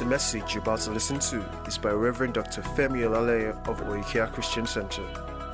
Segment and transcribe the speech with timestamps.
[0.00, 2.62] The message you're about to listen to is by Reverend Dr.
[2.62, 5.02] Femi Olaleye of Oikea Christian Center.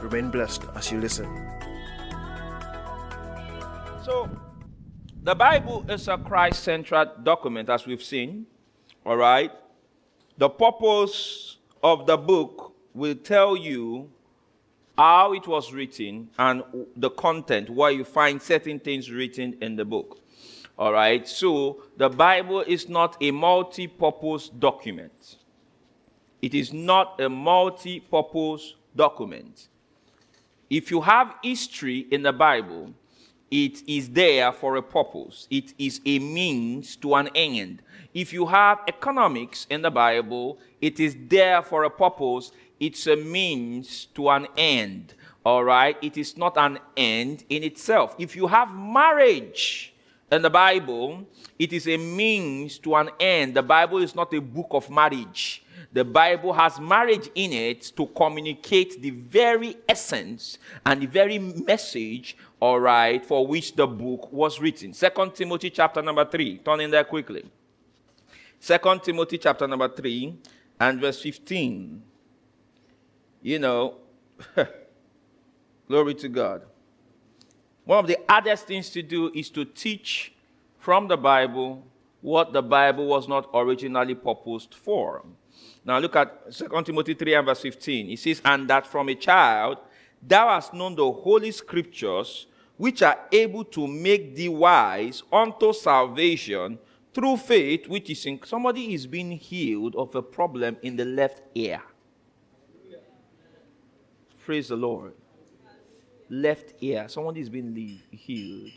[0.00, 1.26] Remain blessed as you listen.
[4.04, 4.30] So,
[5.24, 8.46] the Bible is a Christ centered document, as we've seen.
[9.04, 9.50] All right?
[10.38, 14.08] The purpose of the book will tell you
[14.96, 16.62] how it was written and
[16.94, 20.20] the content, where you find certain things written in the book.
[20.78, 21.26] All right?
[21.26, 25.36] So, the Bible is not a multi purpose document.
[26.42, 29.68] It is not a multi purpose document.
[30.68, 32.92] If you have history in the Bible,
[33.50, 35.46] it is there for a purpose.
[35.50, 37.82] It is a means to an end.
[38.12, 42.50] If you have economics in the Bible, it is there for a purpose.
[42.80, 45.14] It's a means to an end.
[45.44, 45.96] All right?
[46.02, 48.16] It is not an end in itself.
[48.18, 49.94] If you have marriage
[50.30, 51.26] in the Bible,
[51.58, 53.54] it is a means to an end.
[53.54, 55.62] The Bible is not a book of marriage.
[55.92, 62.36] The Bible has marriage in it to communicate the very essence and the very message,
[62.60, 64.92] all right, for which the book was written.
[64.92, 66.58] Second Timothy chapter number 3.
[66.58, 67.44] Turn in there quickly.
[68.58, 70.36] Second Timothy chapter number 3
[70.80, 72.02] and verse 15.
[73.42, 73.94] You know,
[75.88, 76.62] glory to God.
[77.86, 80.32] One of the hardest things to do is to teach
[80.80, 81.86] from the Bible
[82.20, 85.24] what the Bible was not originally purposed for.
[85.84, 88.10] Now look at 2 Timothy 3 and verse 15.
[88.10, 89.78] It says, And that from a child
[90.20, 96.80] thou hast known the holy scriptures, which are able to make thee wise unto salvation
[97.14, 101.40] through faith, which is in somebody is being healed of a problem in the left
[101.54, 101.80] ear.
[104.44, 105.14] Praise the Lord.
[106.28, 107.06] Left ear.
[107.08, 108.70] Somebody is being healed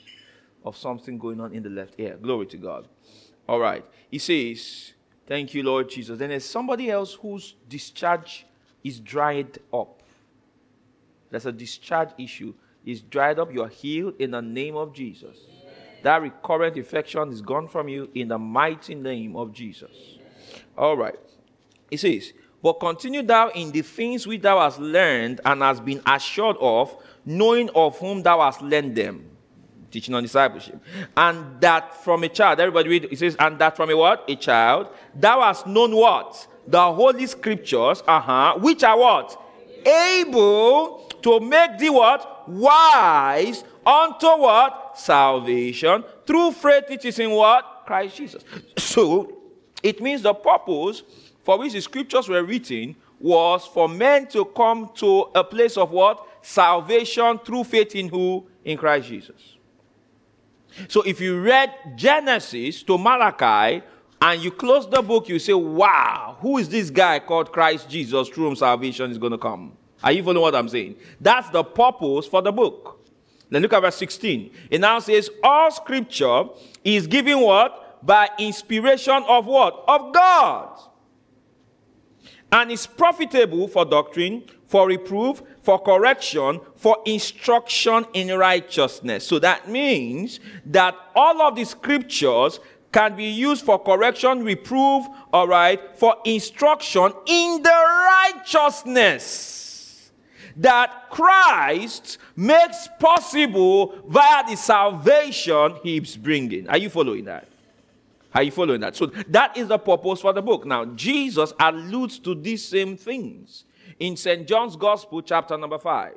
[0.64, 2.18] of something going on in the left ear.
[2.22, 2.88] Glory to God.
[3.48, 3.86] All right.
[4.12, 4.94] He says,
[5.26, 6.18] Thank you, Lord Jesus.
[6.18, 8.48] Then there's somebody else whose discharge
[8.84, 10.02] is dried up.
[11.30, 12.54] There's a discharge issue.
[12.86, 13.54] Is dried up.
[13.54, 15.38] You're healed in the name of Jesus.
[16.02, 19.92] That recurrent infection is gone from you in the mighty name of Jesus.
[20.78, 21.20] All right.
[21.90, 26.02] He says, But continue thou in the things which thou hast learned and hast been
[26.06, 29.26] assured of, knowing of whom thou hast learned them.
[29.92, 30.80] Teaching on discipleship.
[31.16, 34.26] And that from a child, everybody read, it says, and that from a what?
[34.28, 36.48] A child, thou hast known what?
[36.68, 39.42] The holy scriptures, uh-huh, which are what?
[39.86, 42.48] Able to make thee what?
[42.50, 44.92] Wise unto what?
[44.96, 47.84] Salvation through faith which is in what?
[47.86, 48.44] Christ Jesus.
[48.78, 49.38] So,
[49.82, 51.04] it means the purpose
[51.50, 55.90] for which the scriptures were written was for men to come to a place of
[55.90, 56.24] what?
[56.44, 58.46] Salvation through faith in who?
[58.64, 59.56] In Christ Jesus.
[60.90, 63.84] So if you read Genesis to Malachi
[64.22, 68.30] and you close the book, you say, Wow, who is this guy called Christ Jesus
[68.30, 69.76] through whom salvation is going to come?
[70.04, 70.98] Are you following what I'm saying?
[71.20, 73.04] That's the purpose for the book.
[73.50, 74.52] Then look at verse 16.
[74.70, 76.44] It now says, All scripture
[76.84, 78.06] is given what?
[78.06, 79.84] By inspiration of what?
[79.88, 80.89] Of God.
[82.52, 89.28] And is profitable for doctrine, for reproof, for correction, for instruction in righteousness.
[89.28, 92.60] So that means that all of the scriptures
[92.92, 99.60] can be used for correction, reproof, all right, for instruction in the righteousness
[100.60, 106.68] that Christ makes possible via the salvation he's bringing.
[106.68, 107.49] Are you following that?
[108.34, 108.96] Are you following that?
[108.96, 110.66] So that is the purpose for the book.
[110.66, 113.66] Now, Jesus alludes to these same things
[114.00, 114.48] in St.
[114.48, 116.16] John's Gospel, chapter number 5.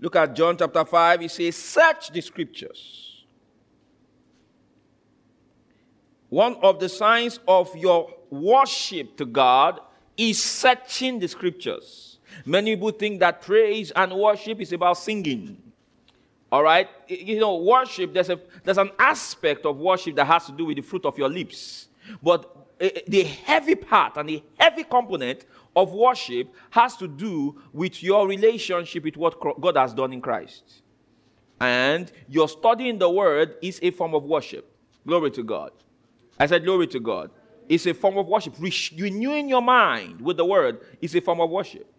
[0.00, 1.20] Look at John chapter 5.
[1.20, 3.24] He says, Search the scriptures.
[6.28, 9.80] One of the signs of your worship to God
[10.16, 12.18] is searching the scriptures.
[12.44, 15.61] Many people think that praise and worship is about singing.
[16.52, 16.86] All right?
[17.08, 20.76] You know, worship, there's, a, there's an aspect of worship that has to do with
[20.76, 21.88] the fruit of your lips.
[22.22, 27.58] But eh, eh, the heavy part and the heavy component of worship has to do
[27.72, 30.82] with your relationship with what God has done in Christ.
[31.58, 34.68] And your studying the word is a form of worship.
[35.06, 35.70] Glory to God.
[36.38, 37.30] I said, Glory to God.
[37.66, 38.56] It's a form of worship.
[38.58, 41.90] Renewing your mind with the word is a form of worship.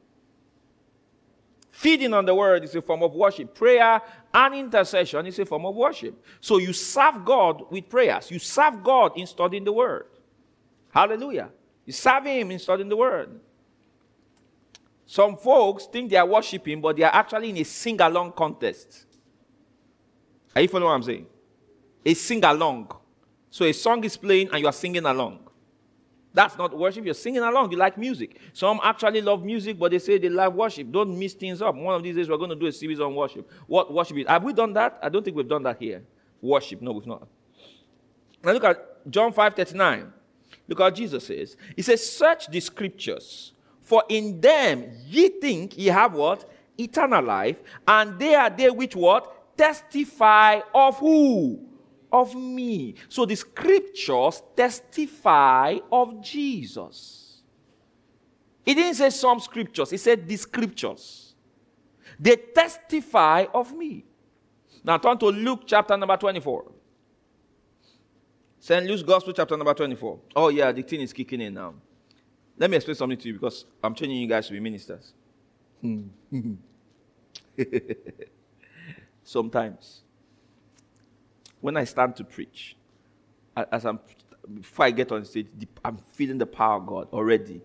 [1.74, 3.56] Feeding on the word is a form of worship.
[3.56, 4.00] Prayer
[4.32, 6.24] and intercession is a form of worship.
[6.40, 8.30] So you serve God with prayers.
[8.30, 10.06] You serve God in studying the word.
[10.92, 11.50] Hallelujah.
[11.84, 13.40] You serve Him in studying the word.
[15.08, 19.06] Some folks think they are worshiping, but they are actually in a sing along contest.
[20.56, 21.26] Are you following what I'm saying?
[22.06, 22.96] A sing along.
[23.50, 25.40] So a song is playing and you are singing along.
[26.34, 27.06] That's not worship.
[27.06, 27.72] You're singing along.
[27.72, 28.40] You like music.
[28.54, 30.92] Some actually love music, but they say they love worship.
[30.92, 31.76] Don't mix things up.
[31.76, 33.50] One of these days, we're going to do a series on worship.
[33.68, 34.28] What worship is?
[34.28, 34.98] Have we done that?
[35.02, 36.02] I don't think we've done that here.
[36.42, 36.82] Worship.
[36.82, 37.28] No, we've not.
[38.44, 40.12] Now look at John 5 39.
[40.68, 41.56] Look what Jesus says.
[41.76, 46.50] He says, Search the scriptures, for in them ye think ye have what?
[46.78, 49.56] Eternal life, and they are they which what?
[49.56, 51.73] Testify of who?
[52.14, 52.96] Of me.
[53.10, 57.42] So the scriptures testify of Jesus.
[58.64, 61.36] He didn't say some scriptures, he said the scriptures.
[62.20, 64.06] They testify of me.
[64.84, 66.72] Now turn to Luke chapter number 24.
[68.60, 68.86] St.
[68.86, 70.20] Luke's Gospel, chapter number 24.
[70.38, 71.74] Oh, yeah, the thing is kicking in now.
[72.58, 75.12] Let me explain something to you because I'm training you guys to be ministers.
[75.82, 76.04] Hmm.
[79.26, 80.03] Sometimes,
[81.64, 82.76] when I stand to preach,
[83.56, 83.98] as I'm
[84.54, 85.48] before I get on stage,
[85.86, 87.62] I'm feeling the power of God already.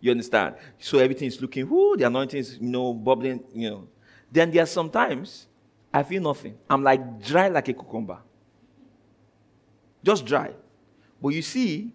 [0.00, 0.54] You understand?
[0.78, 3.88] So everything is looking, whoo, the anointing is, you know, bubbling, you know.
[4.30, 5.48] Then there are sometimes
[5.92, 6.58] I feel nothing.
[6.70, 8.18] I'm like dry like a cucumber.
[10.04, 10.54] Just dry.
[11.20, 11.92] But you see,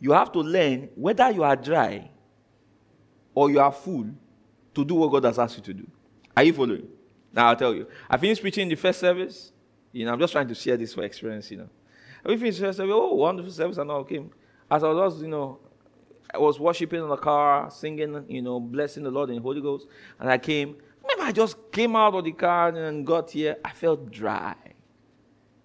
[0.00, 2.10] you have to learn whether you are dry
[3.32, 4.10] or you are full
[4.74, 5.86] to do what God has asked you to do.
[6.36, 6.88] Are you following?
[7.32, 7.86] Now I'll tell you.
[8.10, 9.52] I finished preaching in the first service.
[9.96, 11.70] You know, I'm just trying to share this for experience, you know.
[12.22, 14.30] I finished the service, oh, wonderful service, and all came.
[14.70, 15.58] As I was, you know,
[16.34, 19.62] I was worshiping in the car, singing, you know, blessing the Lord in the Holy
[19.62, 19.86] Ghost,
[20.20, 20.76] and I came.
[21.02, 23.56] Remember, I just came out of the car and got here.
[23.64, 24.54] I felt dry.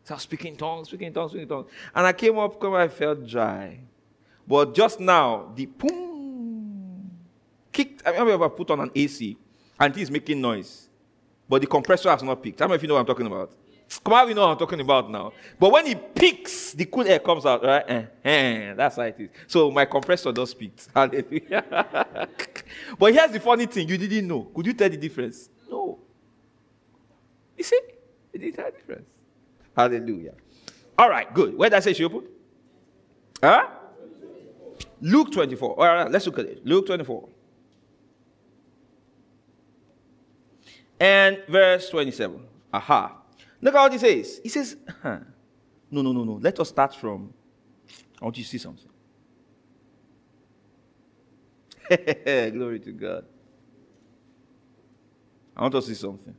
[0.05, 1.69] So I was speaking tongues, speaking tongues, speaking tongues.
[1.93, 3.81] And I came up, come, I felt dry.
[4.47, 7.11] But just now, the boom
[7.73, 8.07] kicked.
[8.07, 9.35] I remember I put on an AC
[9.77, 10.87] and it's making noise.
[11.49, 12.37] But the compressor has not.
[12.37, 13.51] How many of you know what I'm talking about?
[13.99, 15.33] Come on, we know what I'm talking about now.
[15.59, 17.83] But when it peaks, the cool air comes out, right?
[17.87, 19.29] Eh, eh, that's how it is.
[19.47, 20.73] So my compressor does peak.
[20.95, 21.63] Hallelujah.
[22.97, 24.43] but here's the funny thing you didn't know.
[24.55, 25.49] Could you tell the difference?
[25.69, 25.99] No.
[27.57, 27.79] You see?
[28.31, 29.07] It didn't tell the difference.
[29.75, 30.33] Hallelujah.
[30.97, 31.57] All right, good.
[31.57, 32.27] Where did I say she opened?
[33.43, 33.67] Huh?
[35.01, 35.79] Luke 24.
[35.79, 36.65] All right, let's look at it.
[36.65, 37.27] Luke 24.
[40.99, 42.39] And verse 27.
[42.73, 43.20] Aha.
[43.61, 44.39] Look at what he says.
[44.41, 45.19] He says, huh.
[45.89, 46.33] no, no, no, no.
[46.33, 47.33] Let us start from.
[48.19, 48.89] I want you to see something.
[52.53, 53.25] Glory to God.
[55.55, 56.35] I want to see something.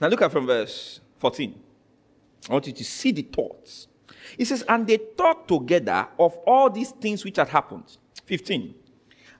[0.00, 1.58] Now look at from verse 14.
[2.48, 3.88] I want you to see the thoughts.
[4.36, 7.96] It says, And they talked together of all these things which had happened.
[8.26, 8.74] 15.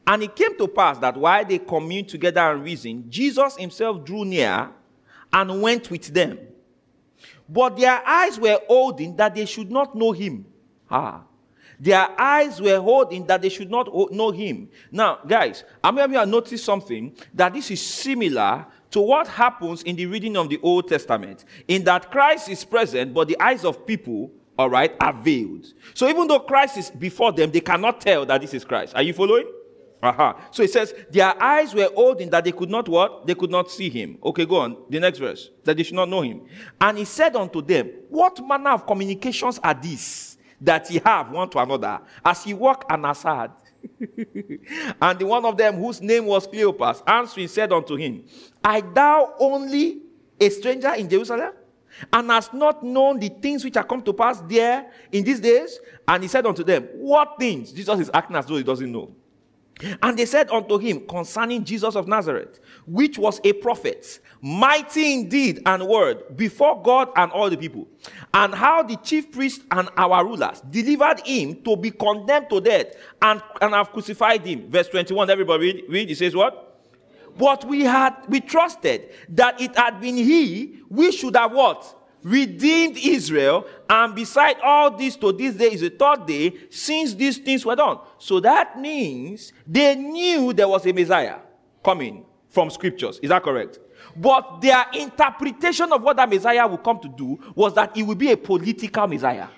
[0.09, 4.25] And it came to pass that while they communed together and reasoned, Jesus himself drew
[4.25, 4.71] near
[5.31, 6.39] and went with them.
[7.47, 10.47] But their eyes were holding that they should not know him.
[10.91, 11.25] Ah.
[11.79, 14.71] Their eyes were holding that they should not know him.
[14.91, 19.95] Now, guys, I'm going to notice something that this is similar to what happens in
[19.95, 23.87] the reading of the Old Testament, in that Christ is present, but the eyes of
[23.87, 25.67] people, all right, are veiled.
[25.93, 28.95] So even though Christ is before them, they cannot tell that this is Christ.
[28.97, 29.47] Are you following?
[30.01, 30.35] Uh-huh.
[30.53, 33.27] So it says, their eyes were opened that they could not what?
[33.27, 34.19] They could not see him.
[34.23, 34.77] Okay, go on.
[34.89, 35.51] The next verse.
[35.65, 36.43] That they should not know him.
[36.81, 41.49] And he said unto them, What manner of communications are these that ye have one
[41.51, 43.51] to another as ye walk and aside?
[44.01, 48.25] and the one of them whose name was Cleopas answering said unto him,
[48.63, 50.03] Art thou only
[50.41, 51.53] a stranger in Jerusalem?
[52.13, 55.81] And hast not known the things which are come to pass there in these days?
[56.07, 57.73] And he said unto them, What things?
[57.73, 59.13] Jesus is acting as though he doesn't know.
[60.03, 65.63] And they said unto him concerning Jesus of Nazareth, which was a prophet, mighty indeed
[65.67, 67.89] and word before God and all the people,
[68.35, 72.87] and how the chief priests and our rulers delivered him to be condemned to death
[73.23, 74.71] and, and have crucified him.
[74.71, 76.09] Verse 21, everybody read, read.
[76.09, 76.65] He says what?
[77.37, 81.98] But we had we trusted that it had been he we should have what?
[82.23, 87.39] Redeemed Israel, and beside all this, to this day is the third day since these
[87.39, 87.99] things were done.
[88.19, 91.37] So that means they knew there was a Messiah
[91.85, 93.19] coming from scriptures.
[93.23, 93.79] Is that correct?
[94.17, 98.19] But their interpretation of what that Messiah would come to do was that it would
[98.19, 99.49] be a political Messiah.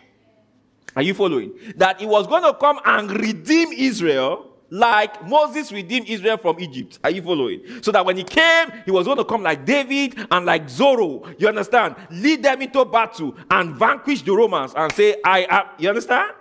[0.97, 1.52] Are you following?
[1.76, 6.98] That he was going to come and redeem Israel like Moses redeemed Israel from Egypt.
[7.02, 7.60] Are you following?
[7.82, 11.34] So that when he came, he was going to come like David and like Zorro.
[11.38, 11.96] You understand?
[12.10, 15.66] Lead them into battle and vanquish the Romans and say, I am.
[15.78, 16.32] You understand?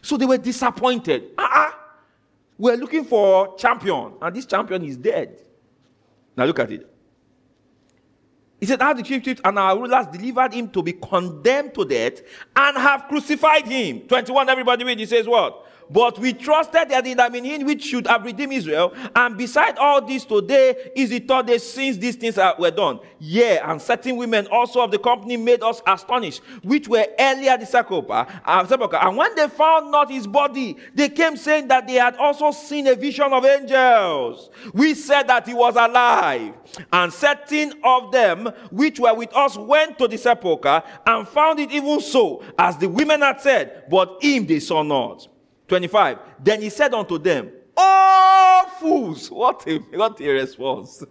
[0.00, 1.30] So they were disappointed.
[1.36, 1.72] Uh-uh.
[2.58, 5.38] We're looking for champion, and this champion is dead.
[6.36, 6.90] Now look at it.
[8.60, 11.84] He said, How the chief priests and our rulers delivered him to be condemned to
[11.84, 12.22] death
[12.54, 14.00] and have crucified him.
[14.00, 14.98] 21, everybody read.
[14.98, 15.65] He says, What?
[15.88, 18.92] But we trusted that it had been him which should have redeemed Israel.
[19.14, 23.00] And beside all this, today is the third day since these things were done.
[23.18, 27.66] Yeah, and certain women also of the company made us astonished, which were earlier the
[27.66, 28.26] sepulchre.
[28.44, 32.86] And when they found not his body, they came saying that they had also seen
[32.88, 34.50] a vision of angels.
[34.74, 36.54] We said that he was alive.
[36.92, 41.70] And certain of them which were with us went to the sepulchre and found it
[41.70, 45.28] even so, as the women had said, but him they saw not.
[45.68, 46.18] 25.
[46.42, 49.30] Then he said unto them, Oh, fools!
[49.36, 51.04] What a, what a response.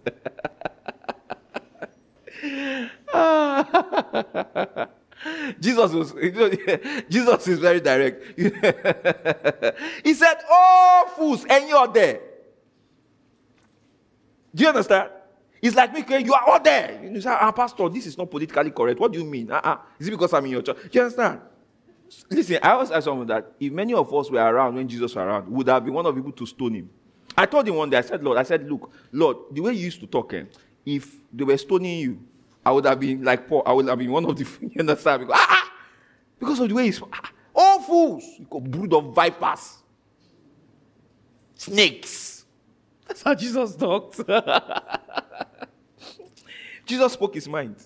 [5.60, 6.12] Jesus was
[7.08, 8.38] Jesus is very direct.
[10.04, 12.20] he said, Oh fools, and you're there.
[14.54, 15.10] Do you understand?
[15.60, 17.00] It's like me, saying, you are all there.
[17.02, 19.00] You say, ah, Pastor, this is not politically correct.
[19.00, 19.50] What do you mean?
[19.50, 19.78] Uh-uh.
[19.98, 20.76] Is it because I'm in your church?
[20.82, 21.40] Do you understand?
[22.30, 25.16] Listen, I always ask someone that if many of us were around when Jesus was
[25.16, 26.90] around, would have been one of the people to stone him.
[27.36, 29.84] I told him one day, I said, Lord, I said, look, Lord, the way you
[29.86, 30.44] used to talk, eh,
[30.84, 32.20] if they were stoning you,
[32.64, 35.26] I would have been like Paul, I would have been one of the, you understand?
[35.26, 35.72] Because, ah, ah,
[36.38, 39.78] because of the way he's, ah, all fools, you got brood of vipers,
[41.54, 42.44] snakes.
[43.06, 44.20] That's how Jesus talked.
[46.86, 47.76] Jesus spoke his mind.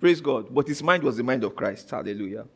[0.00, 0.52] Praise God.
[0.52, 1.90] But his mind was the mind of Christ.
[1.90, 2.46] Hallelujah.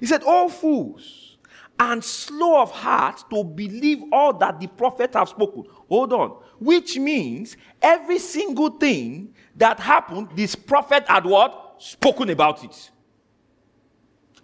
[0.00, 1.36] He said, All fools
[1.78, 5.64] and slow of heart to believe all that the prophet have spoken.
[5.88, 6.30] Hold on.
[6.58, 11.76] Which means every single thing that happened, this prophet had what?
[11.78, 12.90] Spoken about it.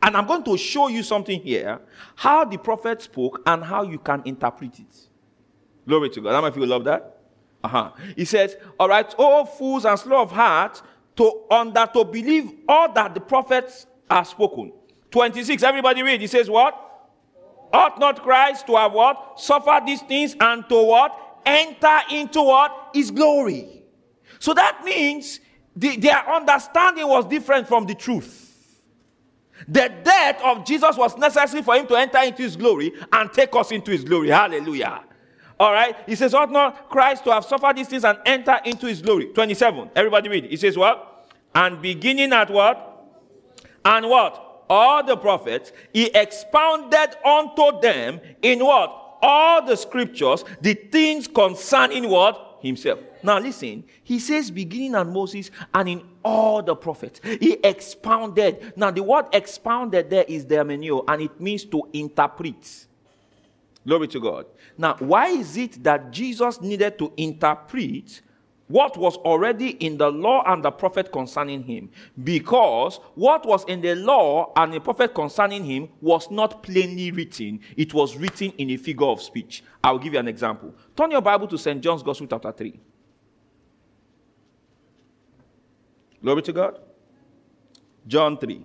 [0.03, 1.81] And I'm going to show you something here
[2.17, 5.09] how the prophet spoke and how you can interpret it.
[5.87, 6.33] Glory to God.
[6.35, 7.21] How many of you love that?
[7.65, 7.93] Uh-huh.
[8.17, 10.83] He says, All right, all fools and slow of heart
[11.17, 14.73] to under to believe all that the prophets have spoken.
[15.11, 15.63] 26.
[15.63, 16.21] Everybody read.
[16.21, 16.85] He says, What?
[17.73, 19.41] Ought not Christ to have what?
[19.41, 21.41] Suffered these things and to what?
[21.45, 22.91] Enter into what?
[22.95, 23.83] His glory.
[24.39, 25.41] So that means
[25.77, 28.47] the, their understanding was different from the truth.
[29.67, 33.55] The death of Jesus was necessary for him to enter into his glory and take
[33.55, 34.29] us into his glory.
[34.29, 35.03] Hallelujah.
[35.59, 35.97] All right.
[36.07, 39.27] He says, Ought not Christ to have suffered these things and enter into his glory?
[39.27, 39.91] 27.
[39.97, 40.45] Everybody read.
[40.45, 41.33] He says, What?
[41.55, 42.85] And beginning at what?
[43.85, 44.48] And what?
[44.69, 49.19] All the prophets, he expounded unto them in what?
[49.21, 52.59] All the scriptures, the things concerning what?
[52.61, 52.99] Himself.
[53.23, 57.21] Now listen, he says beginning at Moses and in all the prophets.
[57.23, 58.73] He expounded.
[58.77, 62.87] Now the word expounded there is menu and it means to interpret.
[63.87, 64.47] Glory to God.
[64.77, 68.21] Now, why is it that Jesus needed to interpret
[68.69, 71.91] what was already in the law and the prophet concerning him.
[72.23, 77.61] Because what was in the law and the prophet concerning him was not plainly written,
[77.77, 79.65] it was written in a figure of speech.
[79.83, 80.75] I'll give you an example.
[80.97, 81.81] Turn your Bible to St.
[81.83, 82.79] John's Gospel, chapter 3.
[86.23, 86.81] Glory to God.
[88.07, 88.65] John 3.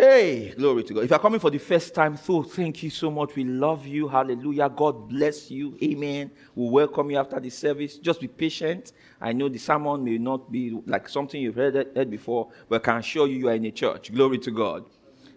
[0.00, 1.04] Hey, glory to God.
[1.04, 3.34] If you're coming for the first time, so thank you so much.
[3.36, 4.08] We love you.
[4.08, 4.70] Hallelujah.
[4.70, 5.76] God bless you.
[5.82, 6.30] Amen.
[6.54, 7.98] We welcome you after the service.
[7.98, 8.92] Just be patient.
[9.20, 12.78] I know the sermon may not be like something you've heard, heard before, but I
[12.82, 14.10] can assure you you are in a church.
[14.10, 14.86] Glory to God.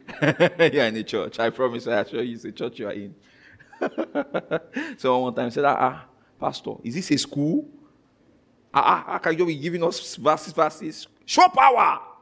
[0.22, 1.40] you're in a church.
[1.40, 3.14] I promise I assure you it's a church you are in.
[4.98, 6.06] so one time I said, ah, ah,
[6.40, 7.68] Pastor, is this a school?
[8.74, 11.08] Ah, ah, how can you be giving us verses, verses?
[11.26, 12.13] Show power.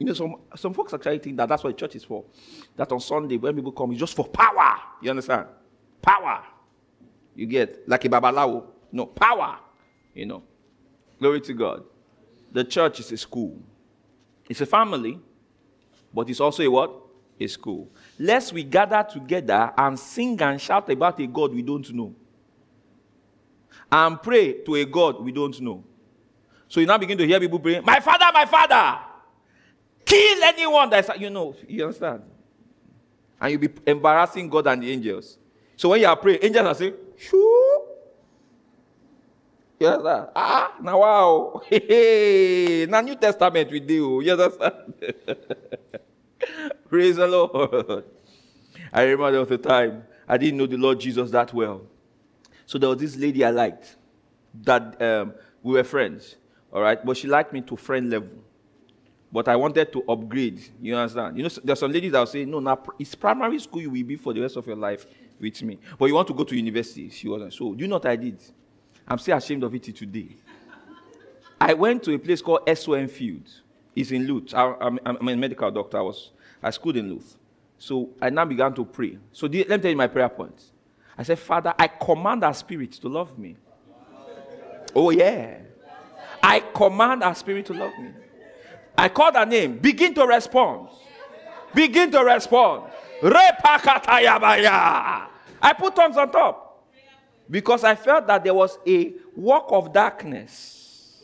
[0.00, 2.24] You know, some, some folks actually think that that's what church is for.
[2.74, 4.80] That on Sunday, when people come, it's just for power.
[5.02, 5.46] You understand?
[6.00, 6.42] Power.
[7.34, 8.64] You get like a babalawo.
[8.90, 9.58] No, power.
[10.14, 10.42] You know.
[11.18, 11.84] Glory to God.
[12.50, 13.60] The church is a school.
[14.48, 15.20] It's a family,
[16.14, 16.92] but it's also a what?
[17.38, 17.90] A school.
[18.18, 22.14] Lest we gather together and sing and shout about a God we don't know.
[23.92, 25.84] And pray to a God we don't know.
[26.68, 29.09] So you now begin to hear people praying, My father, my father
[30.10, 32.22] kill anyone that's, you know, you understand?
[33.40, 35.38] And you'll be embarrassing God and the angels.
[35.76, 37.86] So when you are praying, angels are saying, shoo.
[39.78, 40.28] You understand?
[40.36, 41.62] Ah, now wow.
[41.70, 44.20] Hey, now New Testament we do.
[44.22, 44.94] You understand?
[46.88, 48.04] Praise the Lord.
[48.92, 51.82] I remember a time I didn't know the Lord Jesus that well.
[52.66, 53.96] So there was this lady I liked
[54.62, 56.36] that um, we were friends,
[56.72, 57.04] all right?
[57.04, 58.28] But she liked me to friend level.
[59.32, 60.60] But I wanted to upgrade.
[60.80, 61.36] You understand?
[61.36, 64.04] You know, there's some ladies that will say, No, now it's primary school you will
[64.04, 65.06] be for the rest of your life
[65.38, 65.78] with me.
[65.98, 67.10] But you want to go to university.
[67.10, 67.52] She wasn't.
[67.52, 68.38] So, do you know what I did?
[69.06, 70.36] I'm still ashamed of it today.
[71.60, 73.48] I went to a place called SOM Field.
[73.94, 74.54] It's in LUTH.
[74.54, 75.98] I, am a medical doctor.
[75.98, 76.30] I was
[76.62, 77.36] I schooled in LUTH.
[77.78, 79.18] So I now began to pray.
[79.32, 80.70] So the, let me tell you my prayer points.
[81.16, 83.56] I said, Father, I command our spirit to love me.
[84.94, 85.58] Oh, yeah.
[86.42, 88.10] I command our spirit to love me.
[88.96, 89.78] I call her name.
[89.78, 90.88] Begin to respond.
[91.74, 92.90] Begin to respond.
[95.62, 96.88] I put tongues on top
[97.48, 101.22] because I felt that there was a work of darkness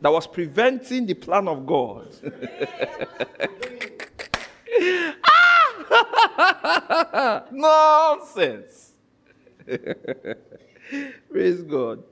[0.00, 2.08] that was preventing the plan of God.
[7.52, 8.92] Nonsense.
[11.30, 12.02] Praise God.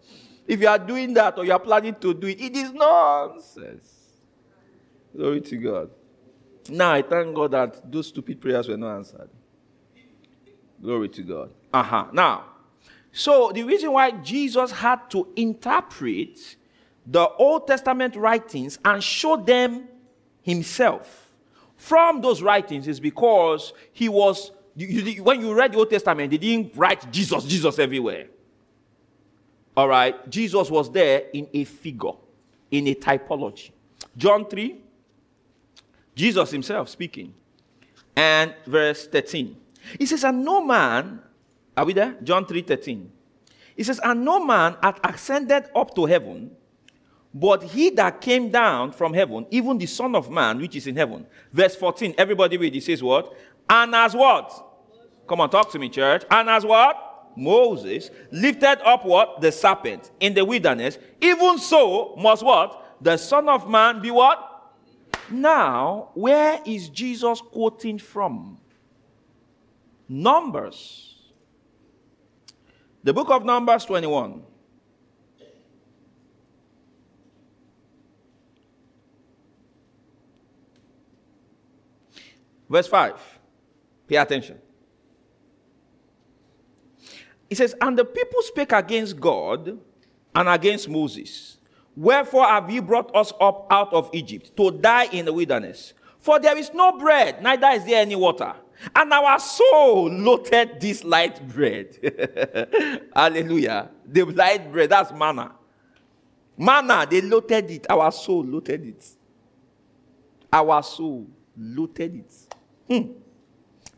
[0.47, 4.01] If you are doing that or you are planning to do it, it is nonsense.
[5.14, 5.90] Glory to God.
[6.71, 9.28] Now I thank God that those stupid prayers were not answered.
[10.81, 11.50] Glory to God.
[11.73, 12.07] Uh huh.
[12.12, 12.45] Now,
[13.12, 16.57] so the reason why Jesus had to interpret
[17.07, 19.88] the Old Testament writings and show them
[20.40, 21.31] himself
[21.76, 26.76] from those writings is because he was, when you read the Old Testament, they didn't
[26.76, 28.26] write Jesus, Jesus everywhere.
[29.76, 30.28] All right.
[30.31, 32.12] Jesus was there in a figure,
[32.71, 33.71] in a typology.
[34.16, 34.76] John 3,
[36.14, 37.35] Jesus himself speaking.
[38.16, 39.57] And verse 13.
[39.99, 41.21] He says, And no man,
[41.76, 42.16] are we there?
[42.23, 43.11] John 3 13.
[43.76, 46.50] He says, And no man hath ascended up to heaven,
[47.33, 50.97] but he that came down from heaven, even the Son of Man which is in
[50.97, 51.26] heaven.
[51.52, 52.14] Verse 14.
[52.19, 52.75] Everybody read.
[52.75, 53.35] He says, What?
[53.69, 54.69] And as what?
[55.26, 56.25] Come on, talk to me, church.
[56.31, 57.09] And as what?
[57.37, 59.40] Moses lifted up what?
[59.40, 60.99] The serpent in the wilderness.
[61.21, 62.99] Even so must what?
[63.00, 64.51] The Son of Man be what?
[65.31, 68.59] Now, where is Jesus quoting from?
[70.09, 71.31] Numbers.
[73.02, 74.42] The book of Numbers 21.
[82.68, 83.14] Verse 5.
[84.09, 84.59] Pay attention.
[87.51, 89.79] It says, And the people spake against God
[90.35, 91.59] and against Moses
[91.96, 95.92] Wherefore have ye brought us up out of Egypt to die in the wilderness?
[96.18, 98.55] For there is no bread, neither is there any water.
[98.94, 101.98] And our soul loathed this light bread.
[103.14, 103.90] Hallelujah.
[104.07, 105.52] The light bread, that's manna.
[106.57, 107.87] Manna, they loathed it.
[107.88, 109.07] Our soul loathed it.
[110.52, 111.26] Our soul
[111.57, 112.33] loathed it.
[112.88, 113.12] Hmm.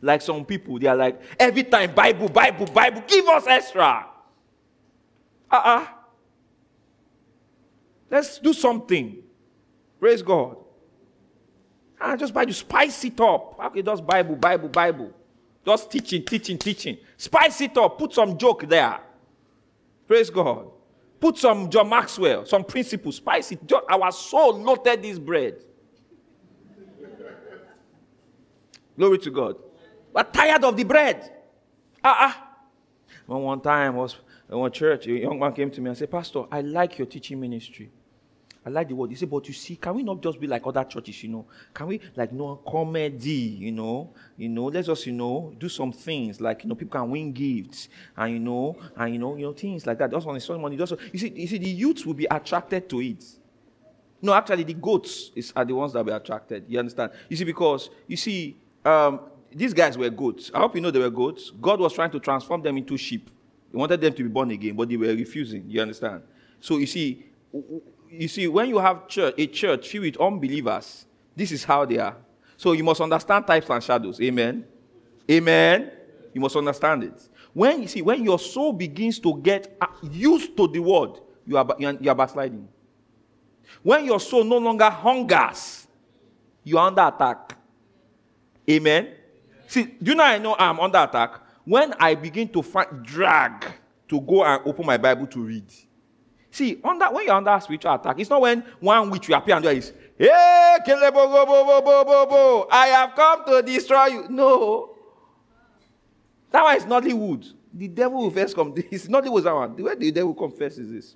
[0.01, 4.05] Like some people, they are like, every time, Bible, Bible, Bible, give us extra.
[5.49, 5.87] Uh uh-uh.
[8.09, 9.23] Let's do something.
[9.99, 10.57] Praise God.
[11.99, 13.59] Ah, just Bible, spice it up.
[13.65, 15.11] Okay, just Bible, Bible, Bible.
[15.65, 16.97] Just teaching, teaching, teaching.
[17.17, 17.97] Spice it up.
[17.97, 18.99] Put some joke there.
[20.07, 20.67] Praise God.
[21.19, 23.15] Put some John Maxwell, some principles.
[23.15, 23.65] Spice it.
[23.65, 25.63] Just, our soul loaded this bread.
[28.97, 29.55] Glory to God.
[30.13, 31.31] We're tired of the bread.
[32.03, 32.47] Ah, ah.
[33.25, 34.15] One, one time was
[34.49, 37.07] in one church, a young man came to me and said, Pastor, I like your
[37.07, 37.91] teaching ministry.
[38.65, 39.11] I like the word.
[39.11, 41.45] He said, but you see, can we not just be like other churches, you know?
[41.71, 44.11] Can we like no comedy, you know?
[44.37, 47.31] You know, let's just, you know, do some things like you know, people can win
[47.31, 50.09] gifts and you know, and you know, you know, things like that.
[50.09, 50.77] Just on the money.
[50.77, 53.23] Just you see, you see, the youth will be attracted to it.
[54.19, 56.65] No, actually, the goats is, are the ones that be attracted.
[56.67, 57.11] You understand?
[57.29, 59.19] You see, because you see, um,
[59.53, 60.49] these guys were goats.
[60.55, 61.51] I hope you know they were goats.
[61.61, 63.29] God was trying to transform them into sheep.
[63.75, 65.65] He wanted them to be born again, but they were refusing.
[65.67, 66.21] You understand?
[66.61, 67.25] So you see,
[68.09, 71.97] you see, when you have church, a church filled with unbelievers, this is how they
[71.97, 72.15] are.
[72.55, 74.21] So you must understand types and shadows.
[74.21, 74.63] Amen.
[75.29, 75.91] Amen.
[76.33, 77.29] You must understand it.
[77.51, 81.57] When you see, when your soul begins to get uh, used to the word, you
[81.57, 82.69] are, you are backsliding.
[83.83, 85.85] When your soul no longer hungers,
[86.63, 87.57] you are under attack.
[88.69, 89.15] Amen.
[89.67, 91.41] See, do you know I know I'm under attack?
[91.65, 93.65] When I begin to find drag
[94.07, 95.65] to go and open my Bible to read.
[96.51, 99.63] See, under, when you're under spiritual attack, it's not when one witch will appear and
[99.63, 100.79] do is, hey, I
[102.87, 104.27] have come to destroy you.
[104.29, 104.95] No.
[106.51, 107.51] That one is Nollywood.
[107.73, 108.73] The devil will first come.
[108.91, 109.75] It's not wood that one.
[109.75, 111.15] The way the devil confess is this.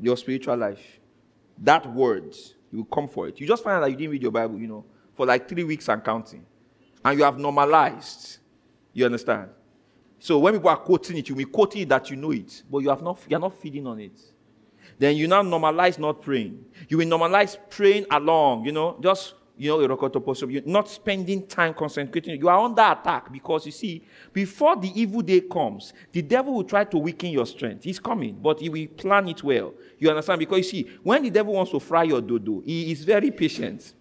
[0.00, 0.98] Your spiritual life.
[1.58, 2.34] That word,
[2.72, 3.38] you will come for it.
[3.38, 5.64] You just find out that you didn't read your Bible, you know, for like three
[5.64, 6.46] weeks and counting.
[7.04, 8.38] And you have normalized.
[8.94, 9.50] You understand?
[10.24, 12.78] So when people are quoting it, you will quoting it that you know it, but
[12.78, 14.18] you have not, you're not feeding on it.
[14.98, 16.64] Then you now normalize not praying.
[16.88, 19.80] You will normalize praying along, you know, just you know,
[20.48, 22.40] you're not spending time concentrating.
[22.40, 26.64] You are under attack because you see, before the evil day comes, the devil will
[26.64, 27.84] try to weaken your strength.
[27.84, 29.74] He's coming, but he will plan it well.
[29.98, 30.38] You understand?
[30.38, 33.92] Because you see, when the devil wants to fry your dodo, he is very patient.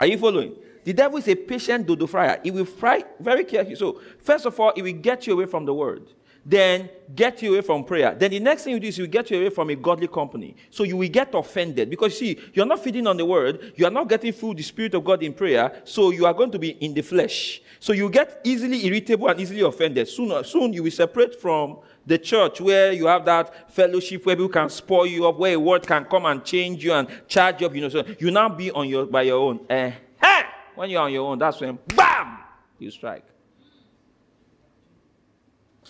[0.00, 0.56] Are you following?
[0.86, 2.38] The devil is a patient dodo fryer.
[2.44, 3.74] He will fry very carefully.
[3.74, 6.12] So, first of all, he will get you away from the word
[6.48, 8.14] then get you away from prayer.
[8.14, 10.54] Then the next thing you do is you get you away from a godly company.
[10.70, 13.90] So you will get offended because see, you're not feeding on the word, you are
[13.90, 16.70] not getting through the Spirit of God in prayer, so you are going to be
[16.70, 17.60] in the flesh.
[17.80, 20.06] So you get easily irritable and easily offended.
[20.06, 24.48] Soon, soon you will separate from the church where you have that fellowship where people
[24.48, 27.66] can spoil you up, where a word can come and change you and charge you
[27.66, 27.88] up, you know.
[27.88, 29.66] So you now be on your by your own.
[29.68, 29.90] Uh,
[30.22, 30.42] hey!
[30.76, 32.38] When you're on your own, that's when BAM!
[32.78, 33.24] You strike.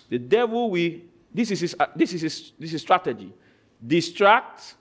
[0.09, 0.91] The devil will,
[1.33, 3.33] this is his, uh, this is his, this is strategy.
[3.85, 4.75] Distract,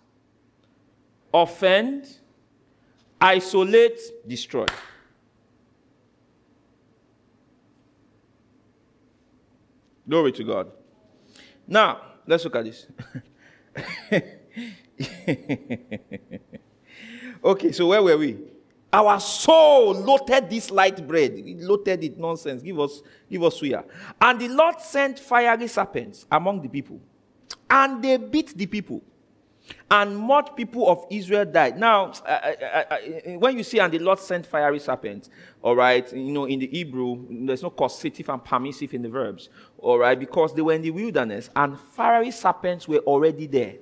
[1.34, 2.06] offend,
[3.20, 4.66] isolate, destroy.
[10.08, 10.70] Glory to God.
[11.66, 12.86] Now, let's look at this.
[17.44, 18.38] okay, so where were we?
[18.92, 21.34] Our soul loaded this light bread.
[21.34, 22.62] We loaded it nonsense.
[22.62, 23.84] Give us, give us suya.
[24.20, 27.00] And the Lord sent fiery serpents among the people.
[27.68, 29.02] And they beat the people.
[29.90, 31.76] And much people of Israel died.
[31.76, 35.28] Now, I, I, I, when you see, and the Lord sent fiery serpents,
[35.60, 39.48] all right, you know, in the Hebrew, there's no causative and permissive in the verbs,
[39.78, 43.74] all right, because they were in the wilderness and fiery serpents were already there.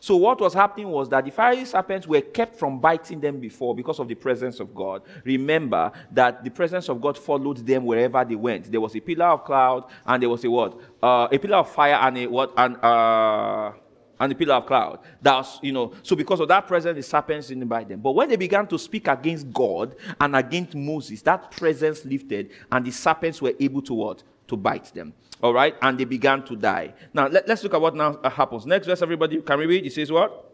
[0.00, 3.74] So what was happening was that the fiery serpents were kept from biting them before
[3.74, 5.02] because of the presence of God.
[5.24, 8.72] Remember that the presence of God followed them wherever they went.
[8.72, 10.80] There was a pillar of cloud and there was a what?
[11.02, 12.52] Uh, a pillar of fire and a what?
[12.56, 13.72] And uh,
[14.18, 15.00] and a pillar of cloud.
[15.20, 15.92] That's you know.
[16.02, 18.00] So because of that presence, the serpents didn't bite them.
[18.00, 22.84] But when they began to speak against God and against Moses, that presence lifted and
[22.84, 24.22] the serpents were able to what?
[24.50, 25.14] To bite them.
[25.40, 25.76] All right?
[25.80, 26.92] And they began to die.
[27.14, 28.66] Now, let, us look at what now uh, happens.
[28.66, 29.40] Next verse, everybody.
[29.42, 29.86] Can we read?
[29.86, 30.50] It says what?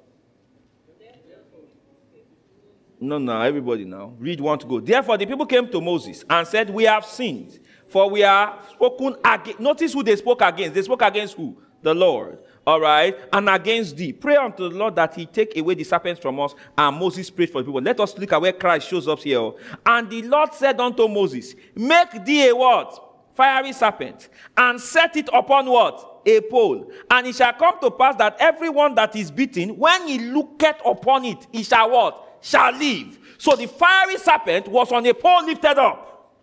[3.00, 4.12] No, no, everybody now.
[4.18, 4.80] Read one to go.
[4.80, 9.16] Therefore, the people came to Moses and said, We have sinned, for we are spoken
[9.24, 9.60] against.
[9.60, 10.74] Notice who they spoke against.
[10.74, 11.56] They spoke against who?
[11.80, 12.38] The Lord.
[12.66, 13.16] All right.
[13.32, 14.12] And against thee.
[14.12, 16.54] Pray unto the Lord that he take away the serpents from us.
[16.76, 17.80] And Moses prayed for the people.
[17.80, 19.52] Let us look at where Christ shows up here.
[19.86, 23.05] And the Lord said unto Moses, Make thee a what?
[23.36, 26.22] Fiery serpent, and set it upon what?
[26.26, 26.90] A pole.
[27.10, 31.24] And it shall come to pass that everyone that is beaten, when he looketh upon
[31.24, 32.38] it, he shall what?
[32.40, 33.18] Shall live.
[33.38, 36.34] So the fiery serpent was on a pole lifted up.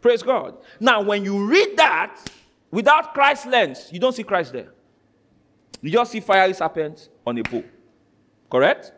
[0.00, 0.58] Praise God.
[0.80, 2.18] Now, when you read that
[2.70, 4.72] without Christ's lens, you don't see Christ there.
[5.80, 7.64] You just see fiery serpent on a pole.
[8.50, 8.92] Correct?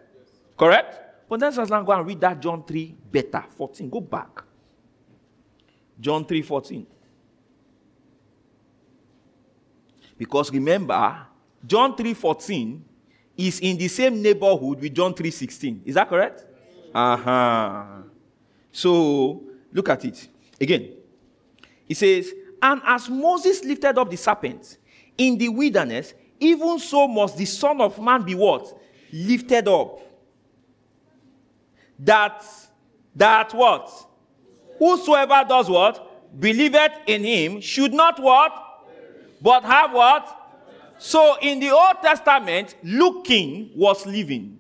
[0.57, 1.01] Correct?
[1.29, 3.45] But then let's now go and read that John 3 better.
[3.57, 3.89] 14.
[3.89, 4.43] Go back.
[6.01, 6.87] John 3:14.
[10.17, 11.27] Because remember,
[11.67, 12.83] John 3:14
[13.37, 15.83] is in the same neighborhood with John 3:16.
[15.85, 16.45] Is that correct?
[16.95, 18.03] Uh-huh.
[18.73, 20.29] So, look at it.
[20.61, 20.91] Again.
[21.89, 22.33] It says,
[22.63, 24.79] "And as Moses lifted up the serpent
[25.17, 28.75] in the wilderness, even so must the Son of Man be what?
[29.13, 30.01] Lifted up.
[31.99, 32.43] That
[33.15, 34.07] that what?
[34.81, 36.41] Whosoever does what?
[36.41, 38.53] Believeth in him should not what?
[39.41, 40.37] But have what?
[40.99, 44.59] So in the Old Testament, looking was living.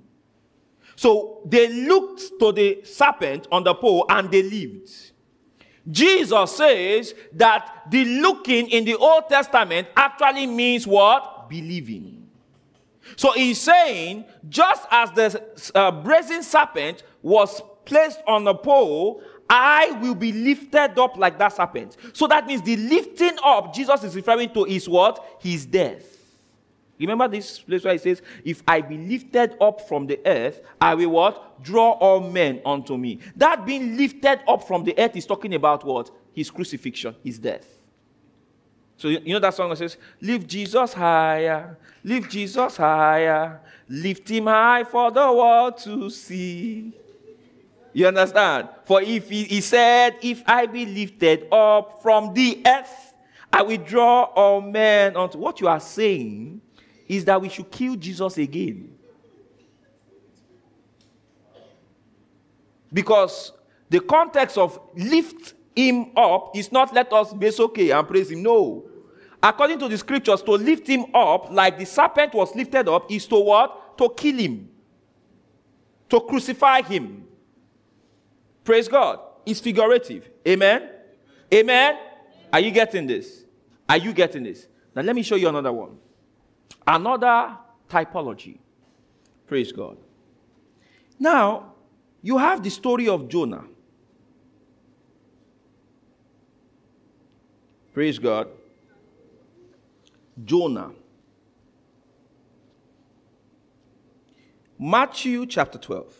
[0.94, 4.90] So they looked to the serpent on the pole and they lived.
[5.90, 11.48] Jesus says that the looking in the Old Testament actually means what?
[11.48, 12.28] Believing.
[13.16, 15.42] So he's saying, just as the
[15.74, 19.22] uh, brazen serpent was placed on the pole
[19.52, 21.96] I will be lifted up like that serpent.
[22.12, 25.38] So that means the lifting up Jesus is referring to is what?
[25.40, 26.18] His death.
[27.00, 30.94] Remember this place where he says, If I be lifted up from the earth, I
[30.94, 31.62] will what?
[31.62, 33.18] Draw all men unto me.
[33.34, 36.10] That being lifted up from the earth is talking about what?
[36.32, 37.66] His crucifixion, his death.
[38.98, 44.44] So you know that song that says, Lift Jesus higher, lift Jesus higher, lift him
[44.44, 46.92] high for the world to see.
[47.92, 48.68] You understand?
[48.84, 53.14] For if he, he, said, If I be lifted up from the earth,
[53.52, 55.38] I will draw all men unto.
[55.38, 56.60] What you are saying
[57.08, 58.96] is that we should kill Jesus again.
[62.92, 63.52] Because
[63.88, 68.42] the context of lift him up is not let us be okay and praise him.
[68.42, 68.84] No.
[69.42, 73.26] according to the scriptures, to lift him up like the serpent was lifted up is
[73.26, 73.96] to what?
[73.98, 74.68] To kill him,
[76.08, 77.26] to crucify him.
[78.70, 79.18] Praise God.
[79.44, 80.30] It's figurative.
[80.46, 80.90] Amen.
[81.52, 81.98] Amen.
[82.52, 83.42] Are you getting this?
[83.88, 84.68] Are you getting this?
[84.94, 85.98] Now, let me show you another one.
[86.86, 87.56] Another
[87.88, 88.58] typology.
[89.48, 89.96] Praise God.
[91.18, 91.74] Now,
[92.22, 93.64] you have the story of Jonah.
[97.92, 98.46] Praise God.
[100.44, 100.92] Jonah.
[104.78, 106.19] Matthew chapter 12.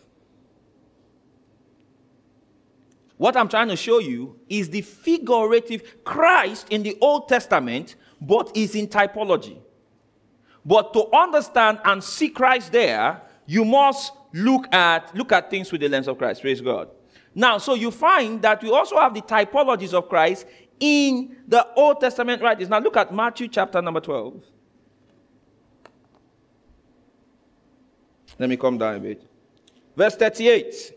[3.20, 8.50] What I'm trying to show you is the figurative Christ in the Old Testament, but
[8.56, 9.59] is in typology.
[10.64, 15.83] But to understand and see Christ there, you must look at look at things with
[15.83, 16.40] the lens of Christ.
[16.40, 16.88] Praise God.
[17.35, 20.46] Now, so you find that we also have the typologies of Christ
[20.80, 22.70] in the Old Testament writings.
[22.70, 24.42] Now look at Matthew chapter number 12.
[28.38, 29.22] Let me come down a bit.
[29.94, 30.94] Verse 38.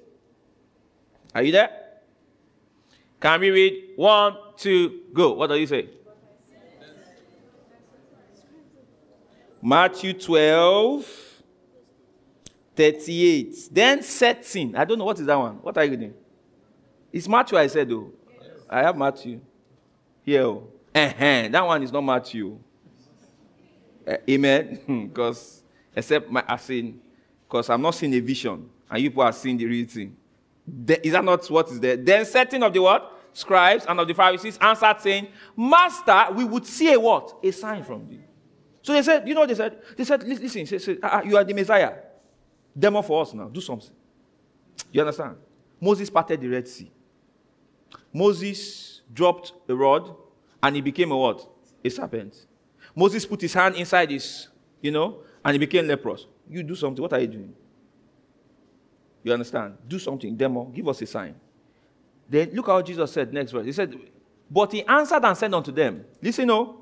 [1.36, 1.83] Are you there?
[3.23, 3.83] Can we read?
[3.95, 5.31] One, two, go.
[5.31, 5.88] What do you say?
[9.62, 11.07] Matthew 12,
[12.75, 13.69] 38.
[13.71, 14.75] Then setting.
[14.75, 15.53] I don't know what is that one.
[15.62, 16.13] What are you reading?
[17.13, 18.12] It's Matthew, I said, though.
[18.69, 19.39] I have Matthew.
[20.25, 20.45] Here.
[20.45, 21.47] Uh-huh.
[21.49, 22.59] That one is not Matthew.
[24.05, 24.79] Uh, amen.
[25.07, 25.63] Because,
[25.95, 26.99] except my, seen,
[27.47, 30.17] because I'm not seeing a vision, and you people are seeing the real thing.
[31.01, 31.95] Is that not what is there?
[31.95, 33.12] Then setting of the what?
[33.34, 37.39] Scribes and of the Pharisees answered, saying, Master, we would see a what?
[37.43, 38.22] A sign from thee.
[38.84, 41.43] So they said, you know, they said, they said, listen, say, say, ah, you are
[41.43, 41.93] the Messiah.
[42.78, 43.48] Demo for us now.
[43.48, 43.91] Do something.
[44.91, 45.38] You understand?
[45.80, 46.91] Moses parted the Red Sea.
[48.12, 50.15] Moses dropped a rod
[50.62, 51.48] and he became a what?
[51.84, 52.46] A serpent.
[52.96, 54.48] Moses put his hand inside his,
[54.82, 56.28] you know, and he became leprous.
[56.50, 57.02] You do something.
[57.02, 57.54] What are you doing?
[59.24, 59.78] You understand?
[59.88, 60.36] Do something.
[60.36, 60.65] Demo.
[60.65, 61.36] Give us a sign.
[62.34, 63.63] Then look how Jesus said next verse.
[63.63, 63.96] He said,
[64.50, 66.82] But he answered and said unto them, Listen, no.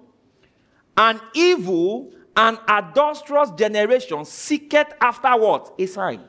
[0.96, 5.74] An evil and adulterous generation seeketh after what?
[5.78, 6.22] A sign.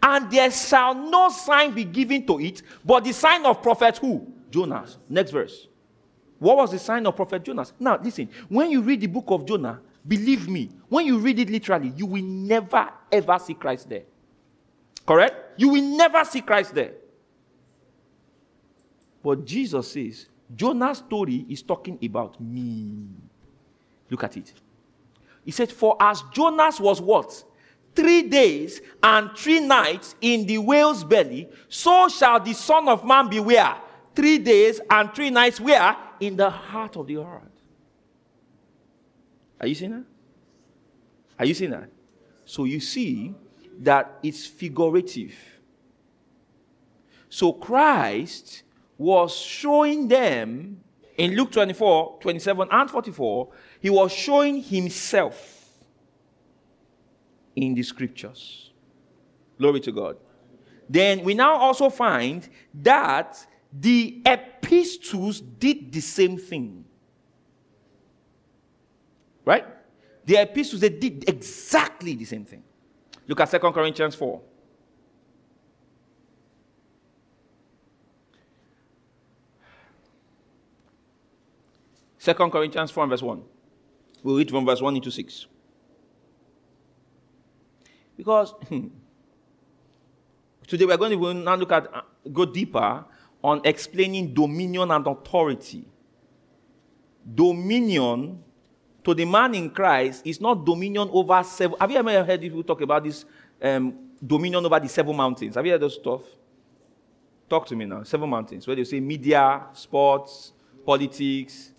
[0.00, 4.32] And there shall no sign be given to it, but the sign of prophet who?
[4.48, 4.98] Jonas.
[5.08, 5.66] Next verse.
[6.38, 7.72] What was the sign of prophet Jonas?
[7.80, 8.28] Now, listen.
[8.48, 12.06] When you read the book of Jonah, believe me, when you read it literally, you
[12.06, 14.04] will never ever see Christ there.
[15.04, 15.58] Correct?
[15.58, 16.92] You will never see Christ there.
[19.28, 23.08] But Jesus says, Jonah's story is talking about me.
[24.08, 24.54] Look at it.
[25.44, 27.44] He said, For as Jonas was what?
[27.94, 33.28] Three days and three nights in the whale's belly, so shall the Son of Man
[33.28, 33.76] be where?
[34.14, 35.94] Three days and three nights where?
[36.20, 37.60] In the heart of the earth.
[39.60, 40.04] Are you seeing that?
[41.38, 41.90] Are you seeing that?
[42.46, 43.34] So you see
[43.80, 45.34] that it's figurative.
[47.28, 48.62] So Christ
[48.98, 50.80] was showing them
[51.16, 53.48] in Luke 24, 27, and 44,
[53.80, 55.66] he was showing himself
[57.56, 58.72] in the scriptures.
[59.58, 60.16] Glory to God.
[60.88, 66.84] Then we now also find that the epistles did the same thing.
[69.44, 69.66] Right?
[70.24, 72.62] The epistles, they did exactly the same thing.
[73.26, 74.40] Look at 2 Corinthians 4.
[82.28, 83.42] Second Corinthians 4 verse 1.
[84.22, 85.46] We'll read from verse 1 into 6.
[88.18, 88.88] Because hmm,
[90.66, 93.02] today we're going to now look at, uh, go deeper
[93.42, 95.86] on explaining dominion and authority.
[97.34, 98.42] Dominion
[99.04, 101.78] to the man in Christ is not dominion over seven.
[101.80, 103.24] Have you ever heard people talk about this
[103.62, 103.94] um,
[104.26, 105.54] dominion over the seven mountains?
[105.54, 106.20] Have you heard those stuff?
[107.48, 108.02] Talk to me now.
[108.02, 110.52] Seven mountains, where they say media, sports,
[110.84, 111.72] politics,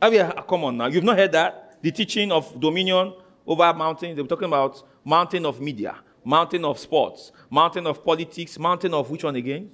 [0.00, 0.86] have you, come on now.
[0.86, 1.78] You've not heard that?
[1.82, 3.14] The teaching of dominion
[3.46, 4.16] over mountains.
[4.16, 9.10] They were talking about mountain of media, mountain of sports, mountain of politics, mountain of
[9.10, 9.70] which one again?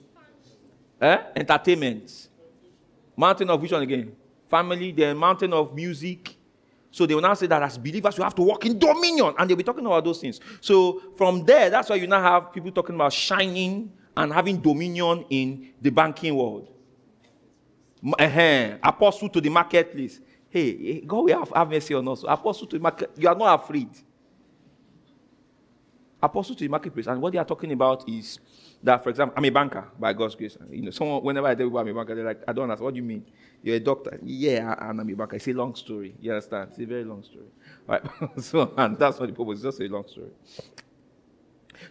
[1.00, 1.18] Eh?
[1.36, 2.28] Entertainment.
[3.16, 4.14] Mountain of which one again?
[4.48, 6.36] Family, the mountain of music.
[6.90, 9.34] So they will now say that as believers, you have to walk in dominion.
[9.38, 10.40] And they'll be talking about those things.
[10.60, 15.24] So from there, that's why you now have people talking about shining and having dominion
[15.30, 16.68] in the banking world
[18.04, 20.20] uh-huh, apostle to the marketplace.
[20.50, 22.24] Hey, God will have, have mercy on us.
[22.26, 23.88] Apostle to the market, you are not afraid.
[26.22, 27.06] Apostle to the marketplace.
[27.06, 28.38] And what they are talking about is
[28.82, 30.56] that, for example, I'm a banker by God's grace.
[30.70, 32.84] You know, someone, whenever I tell people I'm a banker, they're like, I don't understand.
[32.84, 33.24] What do you mean?
[33.62, 34.18] You're a doctor?
[34.22, 35.36] Yeah, and I'm a banker.
[35.36, 36.14] It's a long story.
[36.20, 36.70] You understand?
[36.70, 37.46] It's a very long story.
[37.86, 38.02] Right?
[38.42, 39.54] so, and that's not the purpose.
[39.54, 40.30] It's just a long story.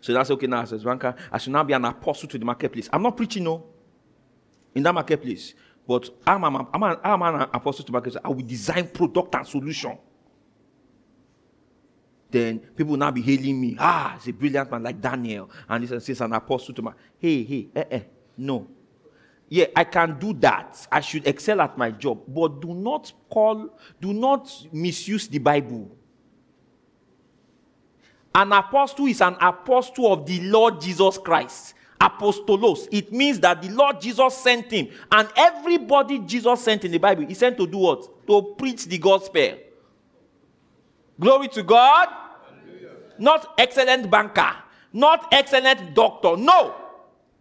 [0.01, 0.61] So that's okay now.
[0.61, 2.89] As a banker, I should now be an apostle to the marketplace.
[2.91, 3.65] I'm not preaching, no,
[4.75, 5.53] in that marketplace.
[5.87, 8.21] But I'm, I'm, I'm, an, I'm an apostle to marketplace.
[8.23, 9.97] I will design product and solution
[12.31, 13.75] then people will now be hailing me.
[13.77, 15.49] Ah, it's a brilliant man like Daniel.
[15.67, 16.93] And this is an apostle to my.
[17.19, 18.01] Hey, hey, eh, eh.
[18.37, 18.67] No.
[19.49, 20.87] Yeah, I can do that.
[20.89, 22.21] I should excel at my job.
[22.27, 25.91] But do not call, do not misuse the Bible.
[28.33, 31.73] An apostle is an apostle of the Lord Jesus Christ.
[32.01, 32.87] Apostolos.
[32.91, 34.89] It means that the Lord Jesus sent him.
[35.11, 38.25] And everybody Jesus sent in the Bible, he sent to do what?
[38.25, 39.57] To preach the gospel.
[41.19, 42.07] Glory to God.
[43.19, 44.51] Not excellent banker,
[44.91, 46.35] not excellent doctor.
[46.35, 46.73] No.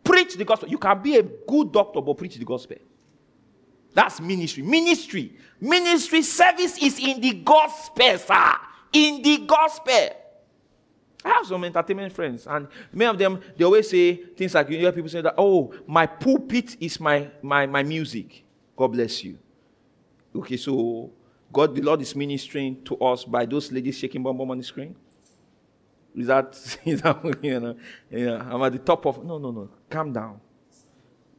[0.04, 0.68] Preach the gospel.
[0.68, 2.76] You can be a good doctor, but preach the gospel.
[3.94, 4.62] That's ministry.
[4.62, 5.36] Ministry.
[5.58, 8.52] Ministry service is in the gospel, sir.
[8.92, 10.19] In the gospel.
[11.24, 14.78] I have some entertainment friends, and many of them they always say things like you
[14.78, 18.44] hear people say that, oh, my pulpit is my my my music.
[18.76, 19.38] God bless you.
[20.34, 21.10] Okay, so
[21.52, 24.64] God, the Lord is ministering to us by those ladies shaking bomb bomb on the
[24.64, 24.94] screen.
[26.16, 27.76] Is that, is that you know,
[28.10, 29.24] yeah, I'm at the top of.
[29.24, 29.68] No, no, no.
[29.88, 30.40] Calm down.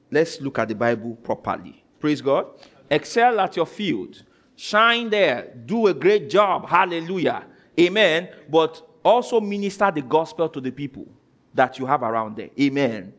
[0.09, 1.83] Let's look at the Bible properly.
[1.99, 2.47] Praise God.
[2.89, 4.23] Excel at your field.
[4.55, 5.53] Shine there.
[5.65, 6.67] Do a great job.
[6.67, 7.45] Hallelujah.
[7.79, 8.29] Amen.
[8.49, 11.07] But also minister the gospel to the people
[11.53, 12.49] that you have around there.
[12.59, 13.13] Amen.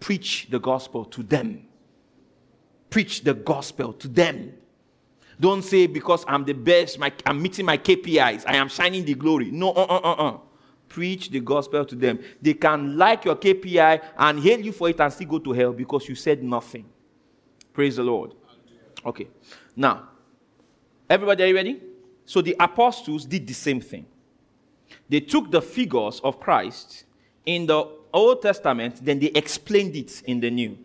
[0.00, 1.66] Preach the gospel to them.
[2.90, 4.54] Preach the gospel to them.
[5.38, 9.14] Don't say because I'm the best, my, I'm meeting my KPIs, I am shining the
[9.14, 9.50] glory.
[9.50, 10.38] No, uh, uh, uh, uh
[10.88, 12.18] preach the gospel to them.
[12.40, 15.72] They can like your KPI and hail you for it and still go to hell
[15.72, 16.86] because you said nothing.
[17.72, 18.34] Praise the Lord.
[19.04, 19.28] Okay.
[19.74, 20.08] Now,
[21.10, 21.82] everybody, are you ready?
[22.24, 24.06] So the apostles did the same thing.
[25.08, 27.04] They took the figures of Christ
[27.44, 30.78] in the Old Testament, then they explained it in the New.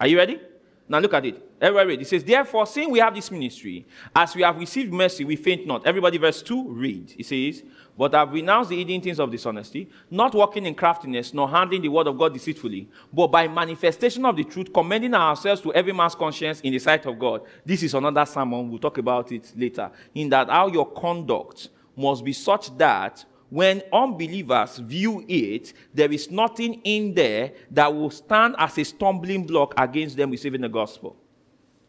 [0.00, 0.40] Are you ready?
[0.88, 1.44] Now look at it.
[1.60, 2.00] Everybody read.
[2.02, 5.66] It says, Therefore, seeing we have this ministry, as we have received mercy, we faint
[5.66, 5.86] not.
[5.86, 7.14] Everybody, verse 2, read.
[7.18, 7.62] It says,
[7.96, 11.88] But I've renounced the hidden things of dishonesty, not walking in craftiness, nor handling the
[11.88, 16.14] word of God deceitfully, but by manifestation of the truth, commending ourselves to every man's
[16.14, 17.42] conscience in the sight of God.
[17.66, 18.70] This is another sermon.
[18.70, 19.90] We'll talk about it later.
[20.14, 26.30] In that, how your conduct must be such that when unbelievers view it, there is
[26.30, 31.16] nothing in there that will stand as a stumbling block against them receiving the gospel.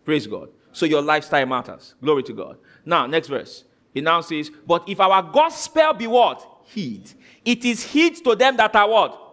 [0.06, 0.50] Praise God.
[0.72, 1.96] So your lifestyle matters.
[2.02, 2.58] Glory to God.
[2.86, 3.66] Now, next verse.
[3.94, 6.46] He now says, But if our gospel be what?
[6.66, 7.12] Heed.
[7.44, 9.30] It is heed to them that are what?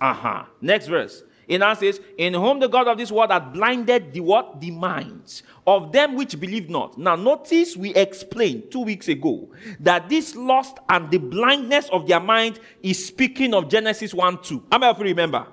[0.00, 0.44] Uh-huh.
[0.60, 1.22] Next verse.
[1.48, 1.74] It now
[2.18, 4.60] In whom the God of this world hath blinded the what?
[4.60, 6.96] The minds of them which believe not.
[6.98, 9.48] Now, notice we explained two weeks ago
[9.80, 14.64] that this lust and the blindness of their mind is speaking of Genesis 1 2.
[14.70, 15.46] How many of you remember?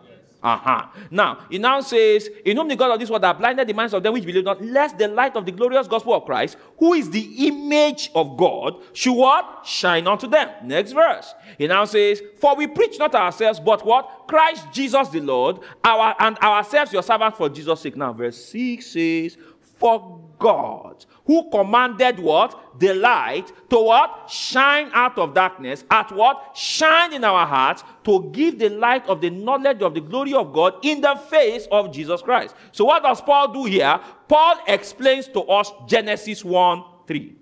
[0.43, 0.88] Uh-huh.
[1.10, 3.93] Now, it now says, In whom the God of this world hath blinded the minds
[3.93, 6.93] of them which believe not, lest the light of the glorious gospel of Christ, who
[6.93, 9.62] is the image of God, should what?
[9.65, 10.49] Shine unto them.
[10.65, 11.34] Next verse.
[11.58, 14.25] It now says, For we preach not ourselves, but what?
[14.27, 17.95] Christ Jesus the Lord, our and ourselves your servants for Jesus' sake.
[17.95, 19.38] Now, verse 6 says,
[19.75, 22.79] For God, who commanded what?
[22.79, 24.29] The light to what?
[24.29, 25.86] Shine out of darkness.
[25.89, 26.51] At what?
[26.55, 30.53] Shine in our hearts to give the light of the knowledge of the glory of
[30.53, 32.55] God in the face of Jesus Christ.
[32.71, 33.99] So, what does Paul do here?
[34.27, 37.36] Paul explains to us Genesis 1 3.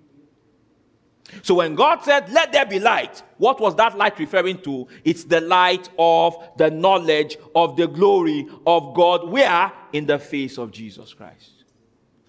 [1.42, 4.86] So when God said, Let there be light, what was that light referring to?
[5.04, 9.28] It's the light of the knowledge of the glory of God.
[9.28, 9.72] Where?
[9.92, 11.61] In the face of Jesus Christ.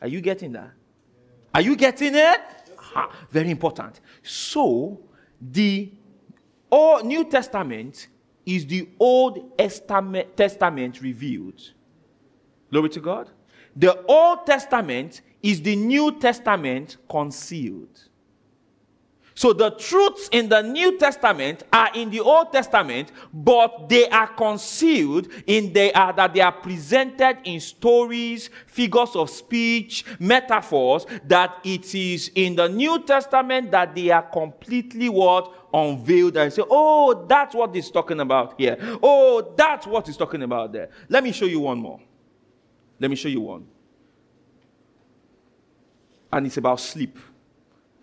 [0.04, 0.72] Are you getting that?
[1.56, 2.42] Are you getting it?
[2.78, 4.02] Ha, very important.
[4.22, 5.00] So,
[5.42, 5.94] the
[6.70, 8.08] Old New Testament
[8.46, 11.62] is the Old Testament revealed.
[12.70, 13.30] Glory to God.
[13.78, 18.10] The Old Testament is the New Testament concealed.
[19.36, 24.28] So the truths in the New Testament are in the Old Testament, but they are
[24.28, 31.58] concealed in they are that they are presented in stories, figures of speech, metaphors, that
[31.64, 37.26] it is in the New Testament that they are completely what unveiled and say, oh,
[37.28, 38.78] that's what he's talking about here.
[39.02, 40.90] Oh, that's what he's talking about there.
[41.10, 42.00] Let me show you one more.
[43.00, 43.66] Let me show you one.
[46.32, 47.18] And it's about sleep.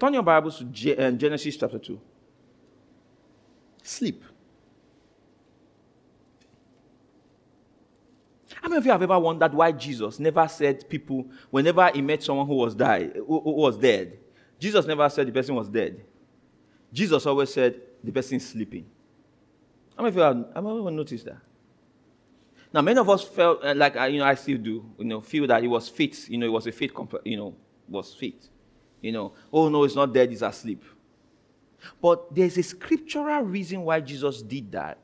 [0.00, 2.00] Turn your Bibles to uh, Genesis chapter 2.
[3.82, 4.24] Sleep.
[8.54, 12.22] How many of you have ever wondered why Jesus never said people, whenever he met
[12.22, 14.18] someone who was died, who, who was dead,
[14.58, 16.00] Jesus never said the person was dead.
[16.90, 18.86] Jesus always said the person is sleeping.
[19.96, 21.38] How many of you have, have ever noticed that?
[22.72, 25.20] Now, many of us felt uh, like, uh, you know, I still do, you know,
[25.20, 26.92] feel that it was fit, you know, it was a fit,
[27.24, 27.54] you know,
[27.86, 28.48] was fit.
[29.00, 30.84] You know, oh no, it's not dead, it's asleep.
[32.00, 34.98] But there's a scriptural reason why Jesus did that.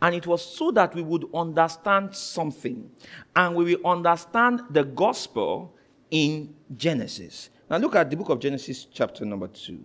[0.00, 2.90] And it was so that we would understand something.
[3.36, 5.74] And we will understand the gospel
[6.10, 7.50] in Genesis.
[7.70, 9.78] Now look at the book of Genesis, chapter number 2.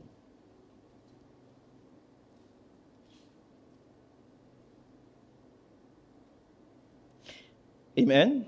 [8.00, 8.46] Amen.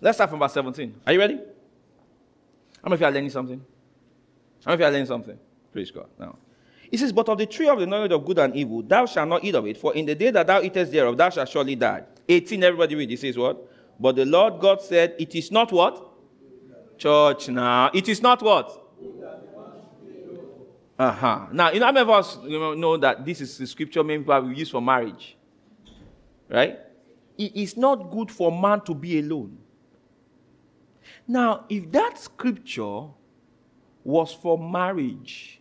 [0.00, 1.00] Let's start from verse 17.
[1.06, 1.36] Are you ready?
[2.82, 3.64] How many of you are learning something?
[4.66, 5.38] How many of you are learning something?
[5.72, 6.08] Praise God.
[6.18, 6.36] Now,
[6.90, 9.28] he says, But of the tree of the knowledge of good and evil, thou shalt
[9.28, 11.76] not eat of it, for in the day that thou eatest thereof, thou shalt surely
[11.76, 12.02] die.
[12.28, 13.10] 18, everybody read.
[13.10, 13.72] He says what?
[13.98, 16.04] But the Lord God said, It is not what?
[16.98, 17.90] Church now.
[17.94, 18.82] It is not what?
[20.98, 21.46] Uh-huh.
[21.52, 24.20] Now, you know, many of us you know, know that this is the scripture many
[24.20, 25.36] people will use for marriage?
[26.48, 26.78] Right?
[27.38, 29.58] it is not good for man to be alone.
[31.28, 33.08] Now, if that scripture
[34.06, 35.60] was for marriage,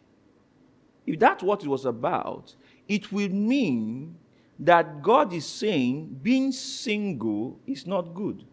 [1.08, 2.56] if that's what it was about,
[2.88, 4.16] it will mean
[4.60, 8.46] that God is saying being single is not good.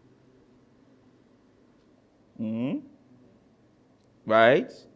[2.39, 2.79] hmm
[4.25, 4.65] Right?
[4.71, 4.87] Yes.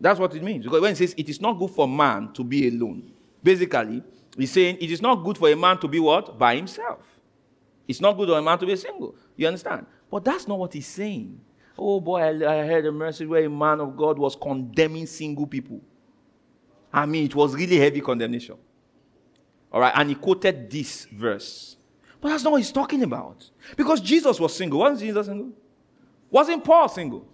[0.00, 0.64] That's what it means.
[0.64, 3.10] Because when it says it is not good for man to be alone,
[3.42, 4.02] basically,
[4.36, 6.38] he's saying it is not good for a man to be what?
[6.38, 7.00] By himself.
[7.86, 9.14] It's not good for a man to be single.
[9.36, 9.86] You understand?
[10.10, 11.40] But that's not what he's saying.
[11.78, 15.46] Oh boy, I, I heard a message where a man of God was condemning single
[15.46, 15.80] people.
[16.92, 18.56] I mean, it was really heavy condemnation.
[19.70, 21.76] All right, and he quoted this verse.
[22.20, 23.48] But that's not what he's talking about.
[23.76, 24.80] Because Jesus was single.
[24.80, 25.52] Wasn't Jesus single?
[26.30, 27.28] Wasn't Paul single?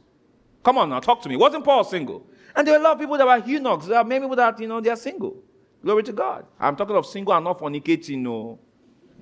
[0.63, 1.37] Come on now, talk to me.
[1.37, 2.27] Wasn't Paul single?
[2.55, 3.87] And there are a lot of people that were eunuchs.
[3.87, 5.43] There are many people that, you know, they are single.
[5.83, 6.47] Glory to God.
[6.59, 8.59] I'm talking of single and not fornicating, no.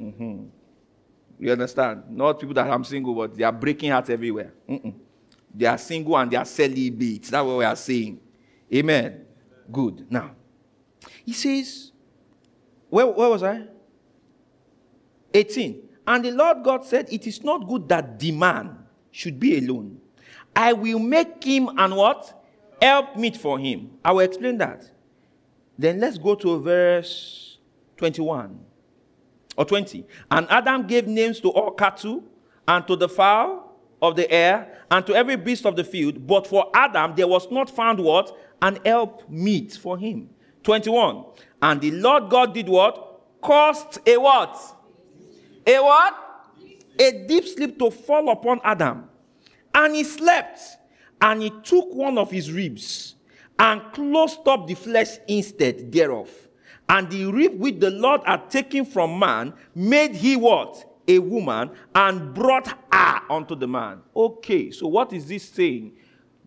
[0.00, 0.44] Mm-hmm.
[1.40, 2.04] You understand?
[2.10, 4.52] Not people that I'm single, but they are breaking hearts everywhere.
[4.68, 4.94] Mm-mm.
[5.54, 7.30] They are single and they are celibates.
[7.30, 8.20] That's what we are saying.
[8.72, 9.26] Amen.
[9.70, 10.06] Good.
[10.10, 10.32] Now,
[11.24, 11.92] he says,
[12.88, 13.62] where, where was I?
[15.34, 15.88] 18.
[16.06, 18.78] And the Lord God said, It is not good that the man
[19.10, 20.00] should be alone.
[20.54, 22.44] I will make him and what?
[22.80, 23.92] Help meet for him.
[24.04, 24.90] I will explain that.
[25.78, 27.58] Then let's go to verse
[27.96, 28.58] 21
[29.56, 30.04] or 20.
[30.30, 32.24] And Adam gave names to all cattle
[32.66, 33.71] and to the fowl
[34.02, 36.26] of the air and to every beast of the field.
[36.26, 38.36] But for Adam, there was not found what?
[38.60, 40.28] An help meet for him.
[40.64, 41.24] 21.
[41.62, 43.20] And the Lord God did what?
[43.40, 44.58] Caused a what?
[45.66, 46.14] A what?
[46.98, 49.08] A deep sleep to fall upon Adam.
[49.74, 50.60] And he slept.
[51.20, 53.14] And he took one of his ribs
[53.58, 56.28] and closed up the flesh instead thereof.
[56.88, 60.91] And the rib which the Lord had taken from man made he what?
[61.08, 64.00] A woman and brought her unto the man.
[64.14, 65.92] Okay, so what is this saying?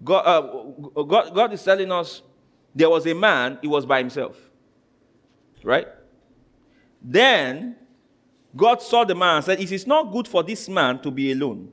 [0.03, 2.21] God, uh, God, God is telling us
[2.73, 4.37] there was a man, he was by himself.
[5.63, 5.87] Right?
[7.01, 7.75] Then
[8.55, 11.31] God saw the man and said, It is not good for this man to be
[11.31, 11.71] alone.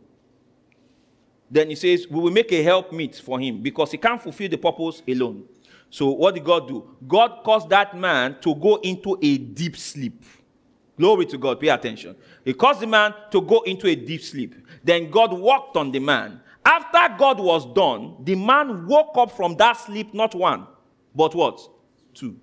[1.51, 4.49] Then he says, We will make a help meet for him because he can't fulfill
[4.49, 5.45] the purpose alone.
[5.91, 6.89] So what did God do?
[7.07, 10.25] God caused that man to go into a deep sleep.
[10.99, 11.59] Glory to God.
[11.59, 12.17] Pay attention.
[12.45, 14.55] He caused the man to go into a deep sleep.
[14.85, 16.41] Then God walked on the man.
[16.65, 20.67] After God was done, the man woke up from that sleep, not one,
[21.15, 21.61] but what?
[22.15, 22.37] Two.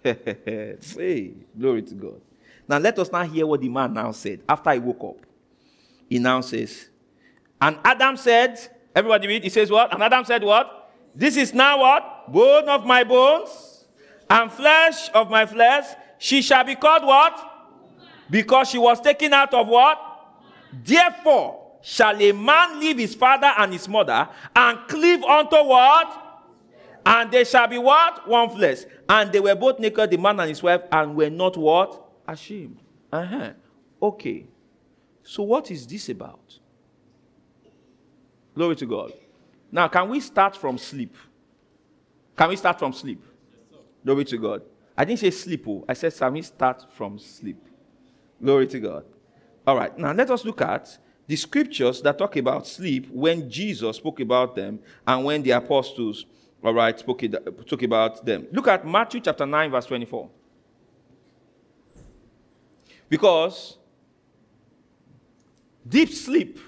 [0.02, 2.20] hey, glory to God.
[2.68, 5.26] Now let us now hear what the man now said after he woke up.
[6.08, 6.88] He now says,
[7.60, 8.58] and Adam said,
[8.94, 9.92] everybody read, he says what?
[9.92, 10.92] And Adam said what?
[11.14, 12.32] This is now what?
[12.32, 13.69] Bone of my bones
[14.30, 15.84] and flesh of my flesh.
[16.18, 17.38] She shall be called what?
[18.30, 19.98] Because she was taken out of what?
[20.72, 26.16] Therefore, shall a man leave his father and his mother and cleave unto what?
[27.04, 28.28] And they shall be what?
[28.28, 28.78] One flesh.
[29.08, 32.00] And they were both naked, the man and his wife, and were not what?
[32.28, 32.78] Ashamed.
[33.12, 33.50] Uh-huh.
[34.00, 34.46] Okay.
[35.24, 36.58] So what is this about?
[38.54, 39.12] Glory to God.
[39.72, 41.16] Now, can we start from sleep?
[42.36, 43.24] Can we start from sleep?
[44.04, 44.62] Glory to God.
[44.96, 45.64] I didn't say sleep.
[45.68, 45.84] Oh.
[45.88, 47.64] I said, can we start from sleep?
[48.42, 49.04] Glory to God.
[49.66, 49.96] All right.
[49.98, 54.54] Now, let us look at the scriptures that talk about sleep when Jesus spoke about
[54.54, 56.26] them and when the apostles,
[56.62, 57.22] all right, spoke,
[57.66, 58.46] talk about them.
[58.52, 60.30] Look at Matthew chapter 9, verse 24.
[63.08, 63.78] Because
[65.86, 66.58] Deep sleep.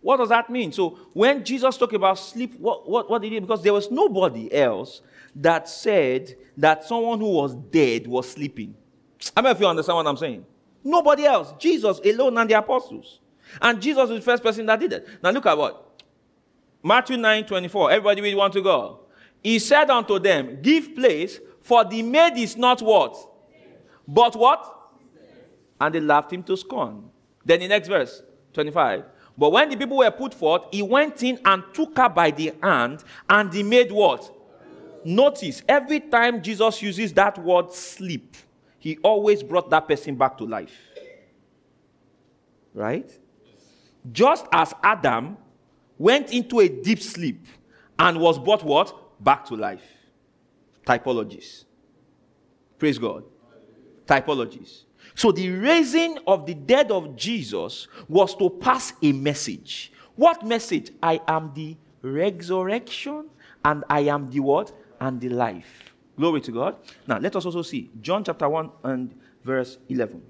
[0.00, 0.70] What does that mean?
[0.70, 3.40] So when Jesus talked about sleep, what, what, what did he?
[3.40, 5.00] Because there was nobody else
[5.36, 8.74] that said that someone who was dead was sleeping.
[9.36, 10.44] I mean, if you understand what I'm saying.
[10.82, 11.54] Nobody else.
[11.58, 13.20] Jesus alone and the apostles.
[13.60, 15.08] And Jesus was the first person that did it.
[15.22, 16.02] Now look at what?
[16.82, 17.90] Matthew 9 24.
[17.90, 19.00] Everybody will want to go.
[19.42, 23.16] He said unto them, Give place, for the maid is not what?
[24.06, 24.70] But what?
[25.80, 27.10] And they laughed him to scorn.
[27.44, 28.22] Then the next verse,
[28.52, 29.04] 25.
[29.36, 32.52] But when the people were put forth, he went in and took her by the
[32.62, 34.30] hand, and he made what?
[35.04, 38.36] Notice, every time Jesus uses that word sleep,
[38.78, 40.76] he always brought that person back to life.
[42.72, 43.10] Right?
[44.12, 45.36] Just as Adam
[45.98, 47.46] went into a deep sleep
[47.98, 49.22] and was brought what?
[49.22, 49.84] Back to life.
[50.86, 51.64] Typologies.
[52.78, 53.24] Praise God.
[54.06, 54.84] Typologies.
[55.14, 59.92] So the raising of the dead of Jesus was to pass a message.
[60.16, 60.90] What message?
[61.02, 63.30] I am the resurrection
[63.64, 64.72] and I am the what?
[65.00, 65.94] And the life.
[66.16, 66.76] Glory to God.
[67.06, 70.22] Now let us also see John chapter 1 and verse 11.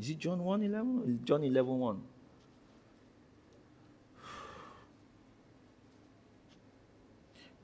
[0.00, 1.20] Is it John 1 11?
[1.24, 2.02] John 11 1.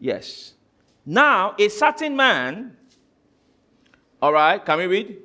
[0.00, 0.54] Yes.
[1.04, 2.76] Now, a certain man
[4.20, 5.16] all right, can we read?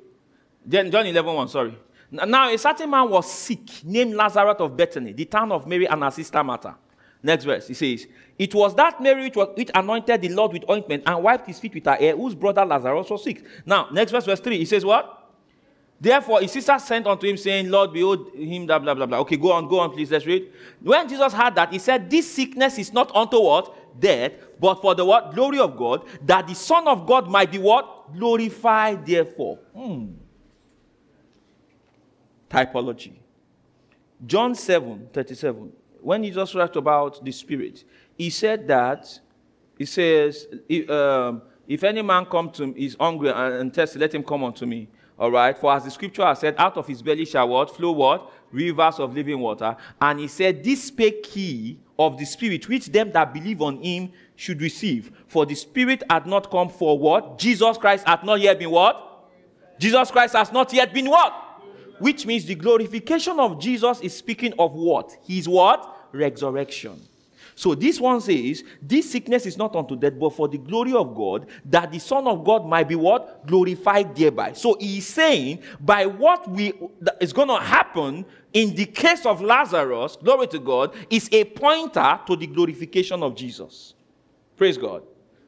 [0.64, 1.76] Then John 11 1, sorry.
[2.10, 6.02] Now, a certain man was sick, named Lazarus of Bethany, the town of Mary and
[6.02, 6.76] her sister Martha.
[7.24, 8.06] Next verse, he says,
[8.38, 11.58] It was that Mary which, was, which anointed the Lord with ointment and wiped his
[11.58, 13.42] feet with her hair, whose brother Lazarus was sick.
[13.64, 15.32] Now, next verse, verse 3, he says, What?
[15.98, 19.20] Therefore, his sister sent unto him, saying, Lord, behold him, blah, blah, blah, blah.
[19.20, 20.52] Okay, go on, go on, please, let's read.
[20.82, 23.98] When Jesus heard that, he said, This sickness is not unto what?
[23.98, 25.34] Death, but for the what?
[25.34, 28.14] Glory of God, that the Son of God might be what?
[28.14, 29.56] Glorified, therefore.
[29.74, 30.08] Hmm.
[32.50, 33.14] Typology.
[34.26, 35.72] John 7 37.
[36.04, 37.82] When Jesus talked about the Spirit,
[38.16, 39.18] he said that,
[39.78, 44.14] he says, if, um, if any man come to me, is hungry and, thirsty, let
[44.14, 44.86] him come unto me.
[45.18, 45.56] All right.
[45.56, 47.74] For as the scripture has said, out of his belly shall what?
[47.74, 48.30] Flow what?
[48.52, 49.74] Rivers of living water.
[49.98, 54.12] And he said, This spake he of the Spirit, which them that believe on him
[54.36, 55.10] should receive.
[55.26, 57.38] For the Spirit had not come for what?
[57.38, 59.30] Jesus Christ had not yet been what?
[59.78, 61.32] Jesus Christ has not yet been what?
[61.98, 65.16] Which means the glorification of Jesus is speaking of what?
[65.26, 65.93] His what?
[66.14, 67.00] Resurrection.
[67.56, 71.14] So this one says, This sickness is not unto death, but for the glory of
[71.14, 73.46] God, that the Son of God might be what?
[73.46, 74.52] Glorified thereby.
[74.54, 76.72] So he's saying, by what we
[77.20, 82.20] is going to happen in the case of Lazarus, glory to God, is a pointer
[82.26, 83.94] to the glorification of Jesus.
[84.56, 85.02] Praise God.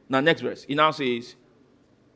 [0.09, 0.63] Now, next verse.
[0.63, 1.35] He now says,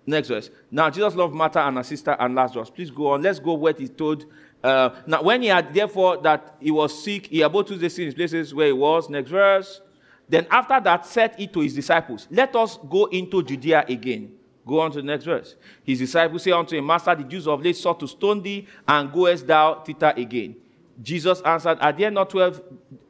[0.05, 0.49] next verse.
[0.69, 2.69] Now, Jesus loved Martha and her sister and Lazarus.
[2.69, 3.21] Please go on.
[3.21, 4.25] Let's go where he told.
[4.63, 8.13] Uh, now, when he had, therefore, that he was sick, he abode two days in
[8.13, 9.09] places where he was.
[9.09, 9.81] Next verse.
[10.29, 14.33] Then, after that, said he to his disciples, Let us go into Judea again.
[14.65, 15.55] Go on to the next verse.
[15.83, 19.11] His disciples say unto him, Master, the Jews of late sought to stone thee, and
[19.11, 20.55] goest thou thither again?
[21.01, 22.61] Jesus answered, Are there not 12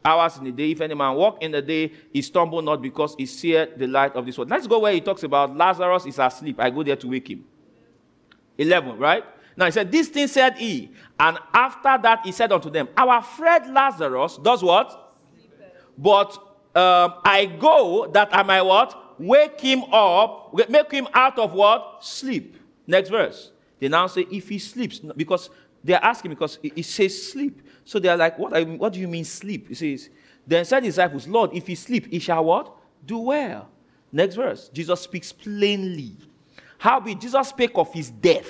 [0.05, 0.71] hours in the day?
[0.71, 4.15] If any man walk in the day, he stumble not because he seeth the light
[4.15, 4.49] of this world.
[4.49, 6.59] Let's go where he talks about Lazarus is asleep.
[6.59, 7.43] I go there to wake him.
[8.57, 9.23] 11, right?
[9.55, 10.91] Now he said, This thing said he.
[11.19, 15.13] And after that he said unto them, Our friend Lazarus does what?
[15.97, 16.33] But
[16.75, 19.19] um, I go that I might what?
[19.19, 22.03] Wake him up, make him out of what?
[22.03, 22.57] Sleep.
[22.87, 23.51] Next verse.
[23.79, 25.49] They now say, If he sleeps, because
[25.83, 27.61] they're asking because it says sleep.
[27.85, 29.69] So they're like, what, what do you mean sleep?
[29.69, 30.09] He says,
[30.45, 32.73] Then said disciples, Lord, if he sleep, he shall what?
[33.05, 33.69] Do well.
[34.11, 34.69] Next verse.
[34.69, 36.15] Jesus speaks plainly.
[36.77, 38.45] How be Jesus spake of his death,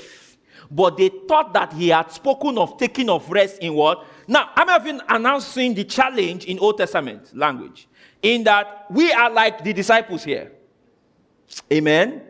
[0.71, 4.05] but they thought that he had spoken of taking of rest in what?
[4.27, 7.87] Now, I'm even announcing the challenge in Old Testament language,
[8.21, 10.51] in that we are like the disciples here.
[11.71, 12.21] Amen.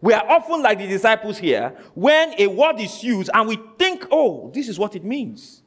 [0.00, 4.06] We are often like the disciples here when a word is used and we think,
[4.10, 5.62] oh, this is what it means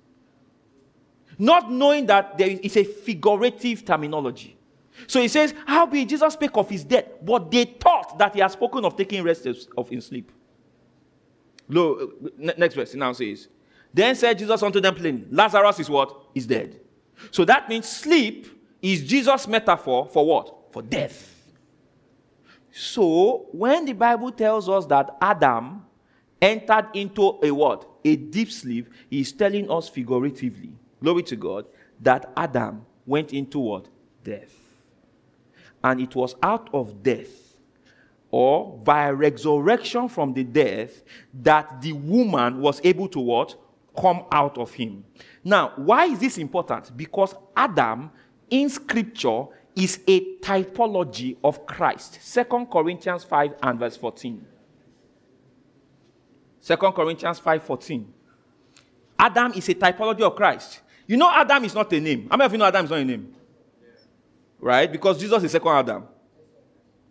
[1.38, 4.58] not knowing that there is a figurative terminology.
[5.08, 7.06] So he says, How be Jesus speak of his death?
[7.22, 9.46] But they thought that he had spoken of taking rest
[9.78, 10.32] of in sleep.
[11.68, 13.48] Look, uh, next verse, now says,
[13.94, 16.26] Then said Jesus unto them plainly, Lazarus is what?
[16.34, 16.80] Is dead.
[17.32, 18.48] So that means sleep
[18.82, 20.72] is Jesus' metaphor for what?
[20.72, 21.32] For death.
[22.72, 25.86] So when the Bible tells us that Adam
[26.42, 27.88] entered into a what?
[28.04, 30.74] A deep sleep, he's telling us figuratively
[31.06, 31.66] glory to God,
[32.02, 33.88] that Adam went into what?
[34.24, 34.54] Death.
[35.84, 37.45] And it was out of death
[38.32, 41.04] or by resurrection from the death
[41.34, 43.56] that the woman was able to what?
[43.96, 45.04] come out of him.
[45.44, 46.96] Now, why is this important?
[46.96, 48.12] Because Adam
[48.50, 49.46] in scripture
[49.76, 52.20] is a typology of Christ.
[52.22, 54.46] Second Corinthians 5 and verse 14.
[56.60, 58.14] Second Corinthians 5 14.
[59.18, 60.82] Adam is a typology of Christ.
[61.08, 62.28] You know, Adam is not a name.
[62.30, 63.34] How many of you know Adam is not a name?
[64.60, 64.92] Right?
[64.92, 66.04] Because Jesus is second Adam.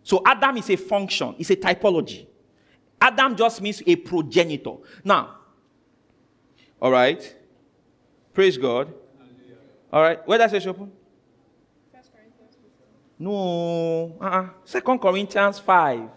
[0.05, 2.27] So Adam is a function, it's a typology.
[3.01, 4.75] Adam just means a progenitor.
[5.03, 5.37] Now,
[6.79, 7.35] all right.
[8.31, 8.93] Praise God.
[9.91, 10.27] All right.
[10.27, 10.91] Where does it open?
[13.17, 14.15] No.
[14.21, 14.49] Uh-uh.
[14.63, 16.09] Second Corinthians 5,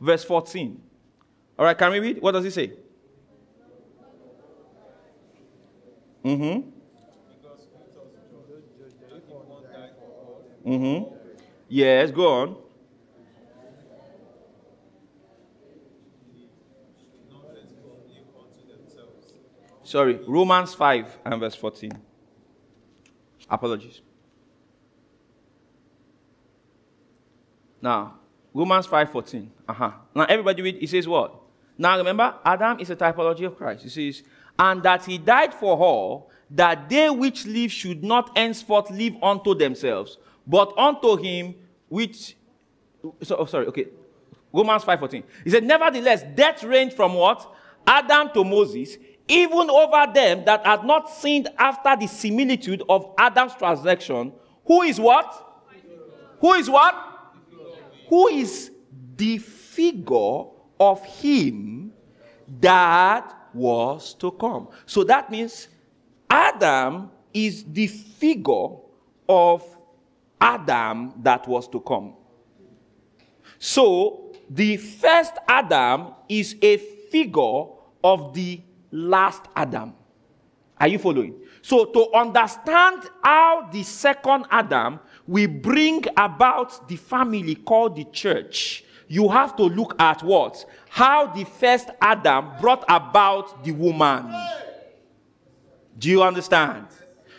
[0.00, 0.80] verse 14.
[1.58, 2.22] All right, can we read?
[2.22, 2.72] What does it say?
[6.24, 6.70] Mm-hmm.
[10.66, 11.19] Mm-hmm.
[11.70, 12.56] Yes, go on.
[19.84, 21.92] Sorry, Romans 5 and verse 14.
[23.48, 24.02] Apologies.
[27.80, 28.14] Now,
[28.52, 29.50] Romans 5 14.
[29.68, 29.90] Uh-huh.
[30.14, 31.40] Now, everybody read, it says what?
[31.78, 33.84] Now, remember, Adam is a typology of Christ.
[33.84, 34.24] He says,
[34.58, 39.54] and that he died for all, that they which live should not henceforth live unto
[39.54, 40.18] themselves,
[40.50, 41.54] but unto him
[41.88, 42.36] which.
[43.22, 43.86] So, oh, sorry, okay.
[44.52, 45.22] Romans 5:14.
[45.44, 47.54] He said, Nevertheless, death reigned from what?
[47.86, 48.96] Adam to Moses,
[49.28, 54.32] even over them that had not sinned after the similitude of Adam's transaction.
[54.66, 55.46] Who is what?
[56.40, 56.94] Who is what?
[58.08, 58.70] Who is
[59.16, 60.44] the figure
[60.80, 61.92] of him
[62.60, 64.68] that was to come.
[64.86, 65.68] So that means
[66.28, 68.68] Adam is the figure
[69.28, 69.64] of
[70.40, 72.14] Adam that was to come.
[73.58, 77.64] So the first Adam is a figure
[78.02, 78.60] of the
[78.90, 79.94] last Adam.
[80.78, 81.34] Are you following?
[81.62, 88.84] So to understand how the second Adam will bring about the family called the church,
[89.06, 90.64] you have to look at what?
[90.88, 94.32] How the first Adam brought about the woman.
[95.98, 96.86] Do you understand?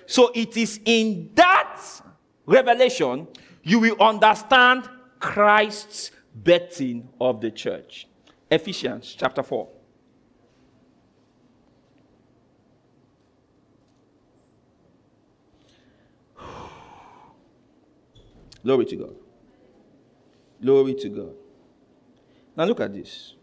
[0.06, 1.82] So it is in that
[2.46, 3.28] revelation
[3.64, 4.90] you will understand
[5.20, 8.08] Christ's betting of the church.
[8.50, 9.68] Ephesians chapter 4.
[18.64, 19.16] Glory to God.
[20.62, 21.34] Glory to God.
[22.56, 23.36] Now look at this.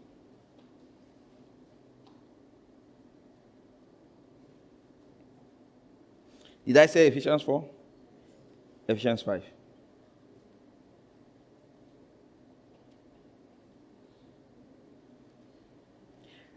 [6.65, 7.78] Did I say Ephesians 4?
[8.89, 9.43] Ephesians 5.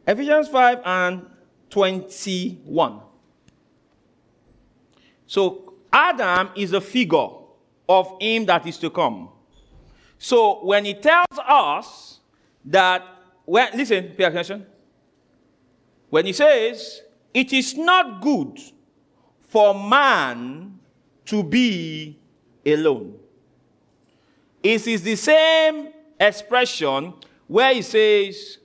[0.07, 1.27] Ephesians 5 and
[1.69, 3.01] 21.
[5.27, 7.29] So, Adam is a figure
[7.87, 9.29] of him that is to come.
[10.17, 12.21] So, when he tells us
[12.65, 13.05] that,
[13.45, 14.65] when, listen, pay attention.
[16.09, 17.03] When he says,
[17.35, 18.59] it is not good
[19.49, 20.79] for man
[21.27, 22.19] to be
[22.65, 23.19] alone.
[24.63, 25.89] It is the same
[26.19, 27.15] expression
[27.47, 28.59] where he says,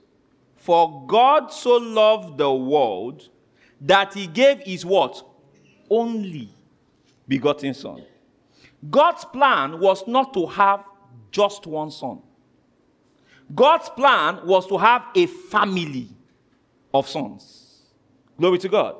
[0.56, 3.28] For God so loved the world
[3.80, 5.24] that he gave his what?
[5.90, 6.50] Only
[7.26, 8.04] begotten son.
[8.88, 10.84] God's plan was not to have
[11.30, 12.22] just one son.
[13.54, 16.08] God's plan was to have a family
[16.92, 17.82] of sons.
[18.38, 18.96] Glory to God.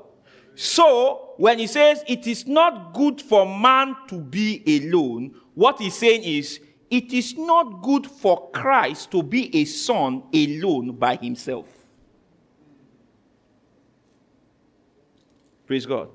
[0.60, 5.94] So, when he says it is not good for man to be alone, what he's
[5.94, 6.58] saying is
[6.90, 11.68] it is not good for Christ to be a son alone by himself.
[15.64, 16.08] Praise God.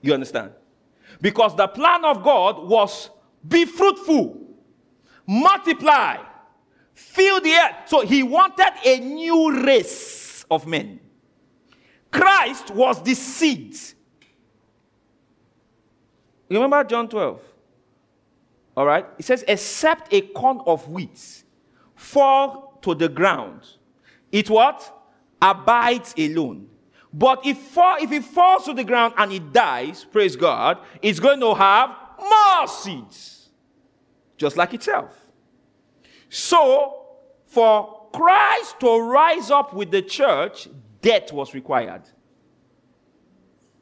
[0.00, 0.52] You understand?
[1.20, 3.10] Because the plan of God was
[3.46, 4.40] be fruitful,
[5.26, 6.16] multiply,
[6.94, 7.88] fill the earth.
[7.88, 11.00] So he wanted a new race of men.
[12.14, 13.76] Christ was the seed.
[16.48, 17.40] Remember John 12?
[18.76, 19.04] All right?
[19.18, 21.42] It says, except a corn of wheat
[21.96, 23.62] fall to the ground,
[24.30, 24.92] it what?
[25.42, 26.68] Abides alone.
[27.12, 31.18] But if, fall, if it falls to the ground and it dies, praise God, it's
[31.18, 33.50] going to have more seeds,
[34.36, 35.16] just like itself.
[36.28, 37.06] So,
[37.46, 40.68] for Christ to rise up with the church,
[41.04, 42.02] death was required.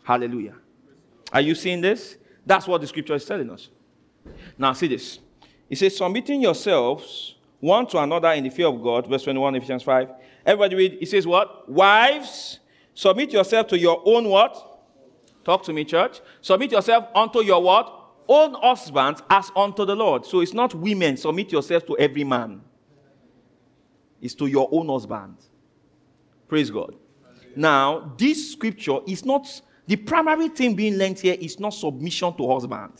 [0.02, 0.54] Hallelujah.
[1.32, 2.16] Are you seeing this?
[2.44, 3.68] That's what the scripture is telling us.
[4.58, 5.20] Now, see this.
[5.70, 9.84] It says, submitting yourselves one to another in the fear of God, verse 21, Ephesians
[9.84, 10.08] 5.
[10.44, 11.70] Everybody read, it says what?
[11.70, 12.58] Wives,
[12.94, 14.80] Submit yourself to your own what?
[15.44, 16.20] Talk to me, church.
[16.40, 17.98] Submit yourself unto your what?
[18.28, 20.24] Own husbands as unto the Lord.
[20.24, 21.16] So it's not women.
[21.16, 22.60] Submit yourself to every man.
[24.20, 25.36] It's to your own husband.
[26.48, 26.94] Praise God.
[27.56, 29.46] Now, this scripture is not
[29.86, 32.92] the primary thing being learned here is not submission to husband.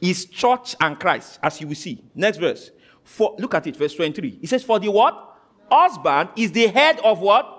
[0.00, 2.02] It's church and Christ, as you will see.
[2.14, 2.70] Next verse.
[3.02, 4.40] For look at it, verse 23.
[4.42, 5.36] It says, For the what?
[5.70, 7.50] Husband is the head of what?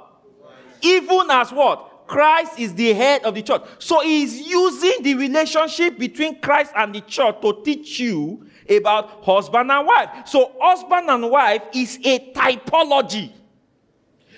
[0.81, 2.07] Even as what?
[2.07, 3.63] Christ is the head of the church.
[3.79, 9.23] So he is using the relationship between Christ and the church to teach you about
[9.23, 10.27] husband and wife.
[10.27, 13.31] So husband and wife is a typology.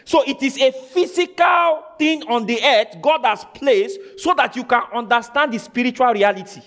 [0.08, 4.64] So it is a physical thing on the earth God has placed so that you
[4.64, 6.62] can understand the spiritual reality.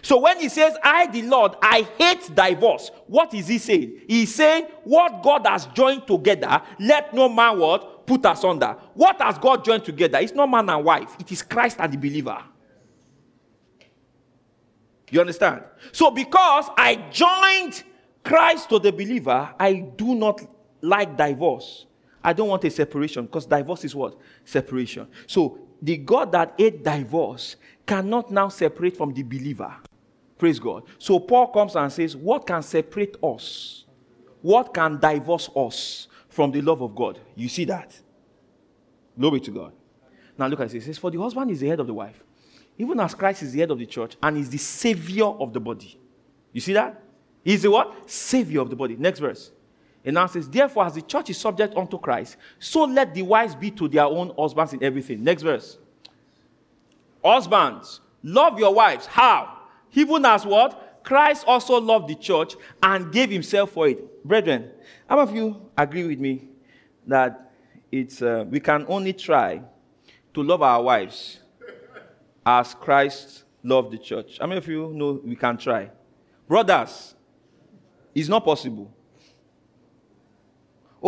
[0.00, 4.02] So when he says, I, the Lord, I hate divorce, what is he saying?
[4.06, 8.06] He's saying, What God has joined together, let no man what?
[8.06, 8.76] Put asunder.
[8.94, 10.18] What has God joined together?
[10.18, 12.40] It's not man and wife, it is Christ and the believer.
[15.10, 15.64] You understand?
[15.90, 17.82] So because I joined
[18.22, 20.42] Christ to the believer, I do not
[20.80, 21.86] like divorce.
[22.26, 24.18] I don't want a separation because divorce is what?
[24.44, 25.06] Separation.
[25.28, 27.54] So the God that hate divorce
[27.86, 29.72] cannot now separate from the believer.
[30.36, 30.82] Praise God.
[30.98, 33.84] So Paul comes and says, What can separate us?
[34.42, 37.20] What can divorce us from the love of God?
[37.36, 37.96] You see that?
[39.16, 39.72] Glory to God.
[40.36, 40.82] Now look at this.
[40.82, 42.24] It says, For the husband is the head of the wife,
[42.76, 45.60] even as Christ is the head of the church and is the savior of the
[45.60, 45.96] body.
[46.52, 47.00] You see that?
[47.44, 48.10] He's the what?
[48.10, 48.96] Savior of the body.
[48.96, 49.52] Next verse.
[50.06, 53.56] And now says, Therefore, as the church is subject unto Christ, so let the wives
[53.56, 55.24] be to their own husbands in everything.
[55.24, 55.78] Next verse.
[57.22, 59.06] Husbands, love your wives.
[59.06, 59.58] How?
[59.92, 61.02] Even as what?
[61.02, 64.24] Christ also loved the church and gave himself for it.
[64.24, 64.70] Brethren,
[65.08, 66.48] how many of you agree with me
[67.06, 67.52] that
[67.90, 69.60] it's, uh, we can only try
[70.34, 71.40] to love our wives
[72.44, 74.38] as Christ loved the church?
[74.40, 75.90] How many of you know we can try?
[76.46, 77.14] Brothers,
[78.14, 78.92] it's not possible.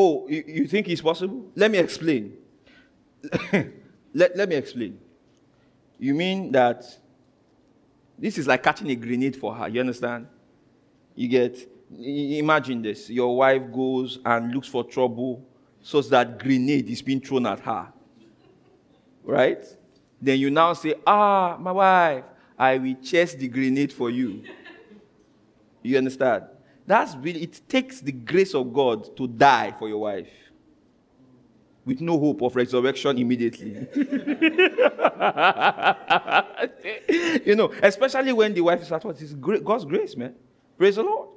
[0.00, 1.50] Oh, you, you think it's possible?
[1.56, 2.36] Let me explain.
[4.14, 4.96] let, let me explain.
[5.98, 6.84] You mean that
[8.16, 9.66] this is like catching a grenade for her.
[9.66, 10.28] You understand?
[11.16, 11.68] You get,
[11.98, 13.10] imagine this.
[13.10, 15.44] Your wife goes and looks for trouble
[15.82, 17.88] so that grenade is being thrown at her.
[19.24, 19.66] Right?
[20.22, 22.24] Then you now say, Ah, my wife,
[22.56, 24.44] I will chase the grenade for you.
[25.82, 26.44] You understand?
[26.88, 30.30] That's really, it takes the grace of God to die for your wife
[31.84, 33.86] with no hope of resurrection immediately.
[37.44, 39.04] you know, especially when the wife is at?
[39.04, 40.34] It's God's grace, man.
[40.78, 41.28] Praise the Lord.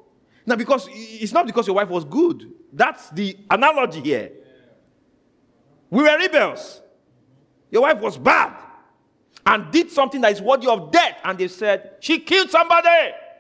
[0.45, 2.49] Now, because it's not because your wife was good.
[2.71, 4.31] That's the analogy here.
[5.89, 6.81] We were rebels.
[7.69, 8.55] Your wife was bad
[9.45, 11.17] and did something that is worthy of death.
[11.25, 12.87] And they said, She killed somebody.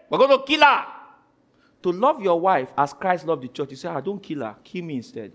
[0.09, 0.85] We're going to kill her.
[1.83, 4.41] To love your wife as Christ loved the church, you say, I ah, don't kill
[4.41, 5.31] her, kill me instead.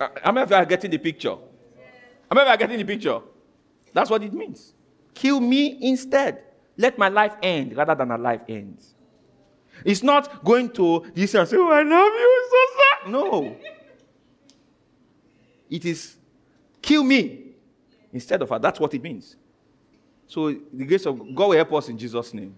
[0.00, 1.30] Uh, how many of you are getting the picture?
[1.34, 3.20] How many of you are getting the picture?
[3.92, 4.74] That's what it means.
[5.14, 6.42] Kill me instead.
[6.76, 8.94] Let my life end rather than a life ends.
[9.84, 13.12] It's not going to this and say, Oh, I love you so sad.
[13.12, 13.56] No.
[15.70, 16.16] It is
[16.80, 17.52] kill me
[18.12, 18.58] instead of her.
[18.58, 19.36] That's what it means.
[20.28, 22.54] So the grace of God will help us in Jesus' name.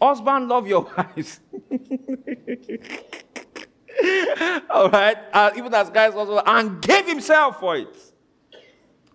[0.00, 1.40] Husband, love your wives.
[4.70, 5.16] All right.
[5.32, 7.96] Uh, even as guys also, and gave himself for it.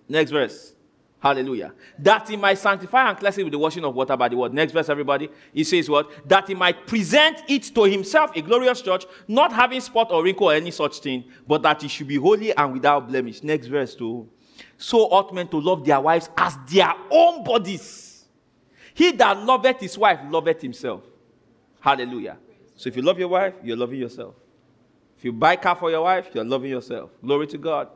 [0.10, 0.74] Next verse.
[1.22, 1.72] Hallelujah.
[2.00, 4.56] That he might sanctify and cleanse it with the washing of water by the word.
[4.56, 5.30] Next verse, everybody.
[5.54, 6.28] He says what?
[6.28, 10.50] That he might present it to himself, a glorious church, not having spot or wrinkle
[10.50, 13.44] or any such thing, but that he should be holy and without blemish.
[13.44, 14.28] Next verse, too.
[14.78, 18.26] So ought men to love their wives as their own bodies.
[18.94, 21.04] He that loveth his wife loveth himself.
[21.80, 22.38] Hallelujah.
[22.76, 24.36] So if you love your wife, you're loving yourself.
[25.18, 27.12] If you buy car for your wife, you're loving yourself.
[27.24, 27.90] Glory to God.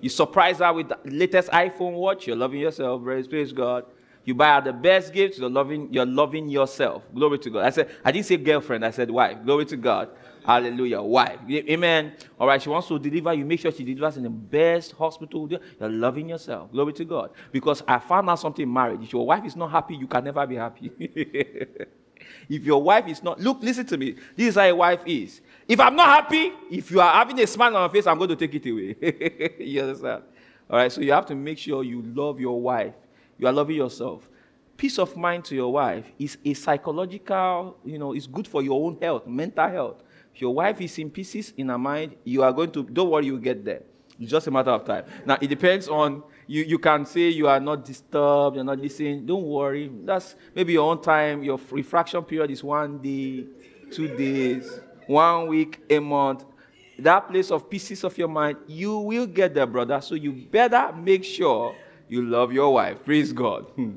[0.00, 3.02] You surprise her with the latest iPhone watch, you're loving yourself.
[3.02, 3.86] Praise, praise God.
[4.24, 7.02] You buy her the best gifts, you're loving, you're loving yourself.
[7.14, 7.64] Glory to God.
[7.64, 9.38] I said, I didn't say girlfriend, I said wife.
[9.44, 10.10] Glory to God.
[10.44, 11.00] Hallelujah.
[11.00, 11.38] Why?
[11.50, 12.12] Amen.
[12.38, 12.60] All right.
[12.60, 13.32] She wants to deliver.
[13.32, 15.48] You make sure she delivers in the best hospital.
[15.50, 16.70] You're loving yourself.
[16.70, 17.30] Glory to God.
[17.50, 19.02] Because I found out something married.
[19.02, 20.92] If your wife is not happy, you can never be happy.
[22.48, 24.16] if your wife is not, look, listen to me.
[24.36, 25.40] This is how a wife is.
[25.66, 28.30] If I'm not happy, if you are having a smile on your face, I'm going
[28.30, 29.54] to take it away.
[29.64, 30.24] you understand?
[30.68, 32.94] All right, so you have to make sure you love your wife.
[33.38, 34.28] You are loving yourself.
[34.76, 38.84] Peace of mind to your wife is a psychological, you know, it's good for your
[38.84, 40.02] own health, mental health.
[40.36, 43.38] Your wife is in pieces in her mind, you are going to, don't worry, you
[43.38, 43.82] get there.
[44.18, 45.04] It's just a matter of time.
[45.26, 49.26] Now, it depends on, you, you can say you are not disturbed, you're not listening.
[49.26, 49.90] Don't worry.
[50.04, 51.42] That's maybe your own time.
[51.42, 53.46] Your refraction period is one day,
[53.90, 56.44] two days, one week, a month.
[56.98, 60.00] That place of pieces of your mind, you will get there, brother.
[60.00, 61.74] So you better make sure
[62.08, 63.04] you love your wife.
[63.04, 63.64] Praise God.
[63.74, 63.96] Hmm.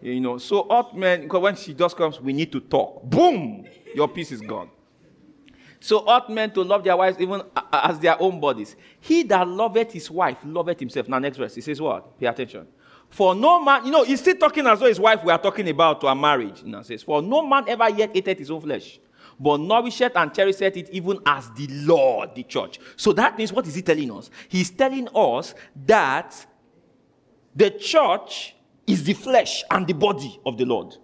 [0.00, 3.02] you know, so men, because when she just comes, we need to talk.
[3.02, 3.66] Boom!
[3.94, 4.70] Your peace is gone.
[5.82, 8.76] So ought men to love their wives even as their own bodies.
[9.00, 11.08] He that loveth his wife loveth himself.
[11.08, 11.56] Now, next verse.
[11.56, 12.20] He says what?
[12.20, 12.68] Pay attention.
[13.10, 15.68] For no man, you know, he's still talking as though his wife we are talking
[15.68, 16.62] about to a marriage.
[16.62, 19.00] Now says, For no man ever yet ate his own flesh,
[19.40, 22.78] but nourisheth and cherisheth it even as the Lord, the church.
[22.94, 24.30] So that means what is he telling us?
[24.48, 25.54] He's telling us
[25.84, 26.46] that
[27.56, 28.54] the church
[28.86, 30.96] is the flesh and the body of the Lord.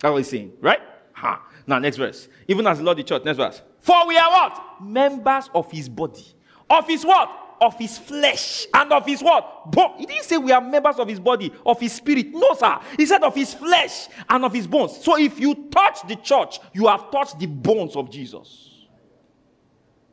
[0.00, 0.80] That's what he's saying, right?
[1.12, 1.46] Ha.
[1.66, 2.26] Now, next verse.
[2.48, 3.22] Even as the Lord, the church.
[3.24, 3.60] Next verse.
[3.82, 4.80] For we are what?
[4.80, 6.24] Members of his body.
[6.70, 7.56] Of his what?
[7.60, 8.66] Of his flesh.
[8.72, 9.70] And of his what?
[9.72, 9.94] Bone.
[9.98, 12.28] He didn't say we are members of his body, of his spirit.
[12.30, 12.78] No, sir.
[12.96, 14.96] He said of his flesh and of his bones.
[14.98, 18.86] So if you touch the church, you have touched the bones of Jesus.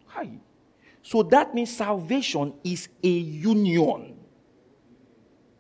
[0.08, 0.32] Hi.
[1.04, 4.18] So that means salvation is a union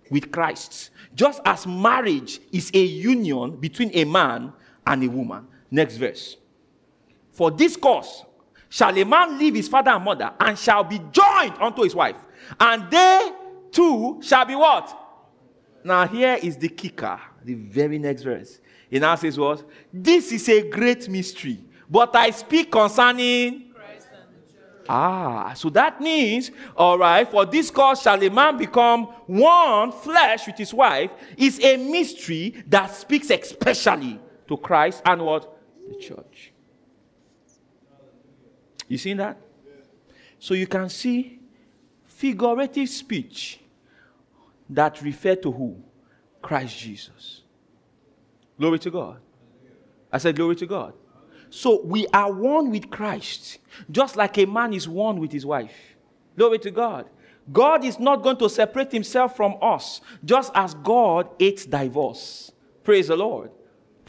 [0.09, 0.89] with Christ.
[1.13, 4.51] Just as marriage is a union between a man
[4.87, 5.47] and a woman.
[5.69, 6.37] Next verse.
[7.39, 8.25] For this cause
[8.67, 12.17] shall a man leave his father and mother and shall be joined unto his wife,
[12.59, 13.31] and they
[13.71, 14.93] two shall be what?
[15.81, 18.59] Now, here is the kicker, the very next verse.
[18.89, 19.63] He now says, What?
[19.93, 21.59] This is a great mystery,
[21.89, 23.71] but I speak concerning.
[23.73, 24.09] Christ
[24.89, 30.45] ah, so that means, all right, for this cause shall a man become one flesh
[30.45, 35.57] with his wife, is a mystery that speaks especially to Christ and what?
[35.87, 36.51] The church.
[38.89, 39.37] You seen that?
[40.39, 41.39] So you can see
[42.05, 43.59] figurative speech
[44.69, 45.81] that refer to who?
[46.41, 47.41] Christ Jesus.
[48.57, 49.19] Glory to God.
[50.11, 50.93] I said, Glory to God.
[51.49, 53.59] So we are one with Christ,
[53.89, 55.73] just like a man is one with his wife.
[56.37, 57.09] Glory to God.
[57.51, 62.51] God is not going to separate himself from us, just as God hates divorce.
[62.83, 63.51] Praise the Lord.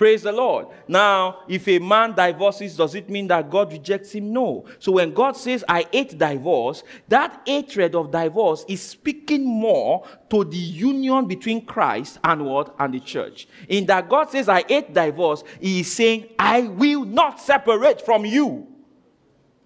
[0.00, 0.68] Praise the Lord.
[0.88, 4.32] Now, if a man divorces, does it mean that God rejects him?
[4.32, 4.64] No.
[4.78, 10.44] So when God says, I hate divorce, that hatred of divorce is speaking more to
[10.44, 12.74] the union between Christ and what?
[12.78, 13.46] And the church.
[13.68, 18.24] In that God says, I hate divorce, he is saying, I will not separate from
[18.24, 18.68] you.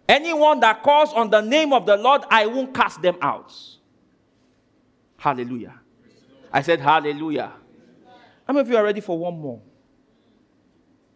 [0.09, 3.55] Anyone that calls on the name of the Lord, I won't cast them out.
[5.17, 5.79] Hallelujah.
[6.53, 7.53] I said, Hallelujah.
[8.49, 9.61] How many of you are ready for one more?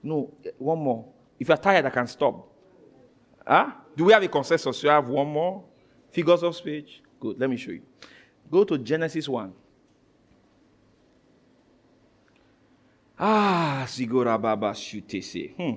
[0.08, 1.04] No, one more.
[1.38, 2.48] If you're tired, I can stop.
[3.46, 3.72] Huh?
[3.94, 4.82] Do we have a consensus?
[4.82, 5.64] You have one more?
[6.10, 7.02] Figures of speech?
[7.20, 7.38] Good.
[7.38, 7.82] Let me show you.
[8.50, 9.52] Go to Genesis 1.
[13.18, 15.54] Ah, Sigora Baba Shutese.
[15.56, 15.74] Hmm.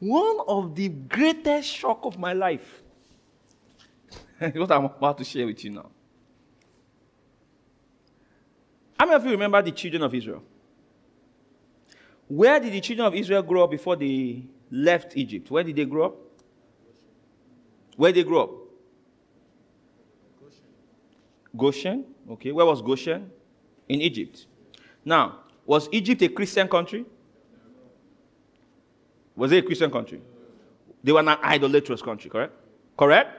[0.00, 2.82] One of the greatest shock of my life.
[4.38, 5.90] what I'm about to share with you now.
[9.02, 10.44] How many of you remember the children of Israel?
[12.28, 15.50] Where did the children of Israel grow up before they left Egypt?
[15.50, 16.14] Where did they grow up?
[17.96, 18.50] Where did they grow up?
[21.56, 22.04] Goshen.
[22.30, 22.52] Okay.
[22.52, 23.28] Where was Goshen?
[23.88, 24.46] In Egypt.
[25.04, 27.04] Now, was Egypt a Christian country?
[29.34, 30.20] Was it a Christian country?
[31.02, 32.52] They were not idolatrous country, correct?
[32.96, 33.36] Correct?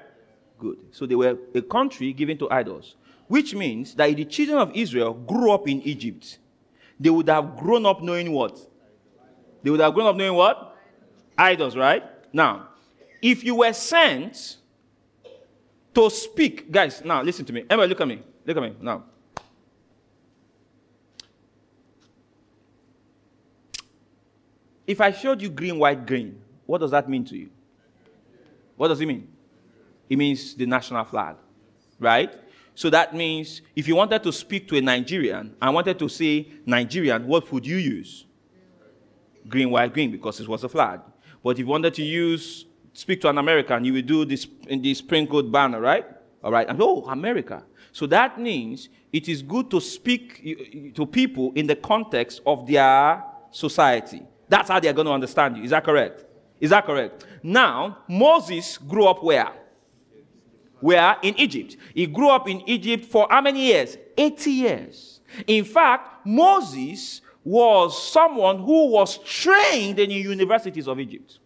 [0.59, 0.79] Good.
[0.91, 2.97] So they were a country given to idols.
[3.27, 6.39] Which means that if the children of Israel grew up in Egypt,
[6.99, 8.59] they would have grown up knowing what?
[9.63, 10.77] They would have grown up knowing what?
[11.37, 12.03] Idols, right?
[12.31, 12.67] Now,
[13.21, 14.57] if you were sent
[15.93, 17.65] to speak, guys, now listen to me.
[17.69, 18.21] Emma, look at me.
[18.45, 19.03] Look at me now.
[24.85, 27.49] If I showed you green, white, green, what does that mean to you?
[28.75, 29.27] What does it mean?
[30.09, 31.37] It means the national flag,
[31.99, 32.33] right?
[32.75, 36.47] So that means if you wanted to speak to a Nigerian I wanted to say
[36.65, 38.25] Nigerian, what would you use?
[39.47, 41.01] Green, white, green, because it was a flag.
[41.43, 44.81] But if you wanted to use speak to an American, you would do this in
[44.81, 46.05] the sprinkled banner, right?
[46.43, 46.67] All right.
[46.67, 47.63] And oh, America.
[47.91, 53.23] So that means it is good to speak to people in the context of their
[53.51, 54.23] society.
[54.49, 55.63] That's how they're going to understand you.
[55.63, 56.25] Is that correct?
[56.59, 57.25] Is that correct?
[57.41, 59.51] Now, Moses grew up where?
[60.83, 61.77] Were in Egypt.
[61.95, 63.97] He grew up in Egypt for how many years?
[64.17, 65.21] 80 years.
[65.47, 71.39] In fact, Moses was someone who was trained in the universities of Egypt.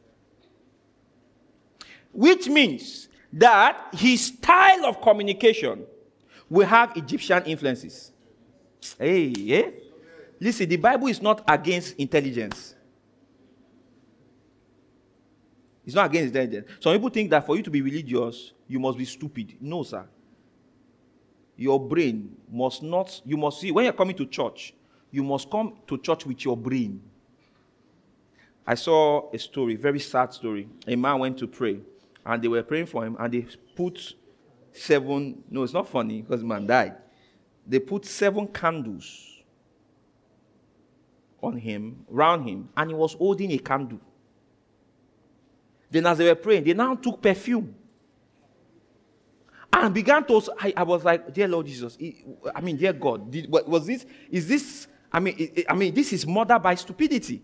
[2.11, 5.85] Which means that his style of communication
[6.49, 8.11] will have Egyptian influences.
[8.97, 9.69] Hey, yeah?
[10.39, 12.73] Listen, the Bible is not against intelligence.
[15.85, 16.67] It's not against intelligence.
[16.79, 19.55] Some people think that for you to be religious, you must be stupid.
[19.61, 20.05] No, sir.
[21.55, 24.73] Your brain must not, you must see, when you're coming to church,
[25.09, 27.01] you must come to church with your brain.
[28.65, 30.67] I saw a story, very sad story.
[30.85, 31.79] A man went to pray,
[32.25, 34.13] and they were praying for him, and they put
[34.73, 36.95] seven, no, it's not funny because the man died.
[37.65, 39.41] They put seven candles
[41.41, 43.99] on him, round him, and he was holding a candle.
[45.89, 47.73] Then, as they were praying, they now took perfume
[49.83, 50.41] and began to.
[50.59, 51.97] I, I was like, dear Lord Jesus,
[52.55, 54.05] I mean, dear God, did, was this?
[54.29, 54.87] Is this?
[55.11, 57.41] I mean, I mean, this is murder by stupidity.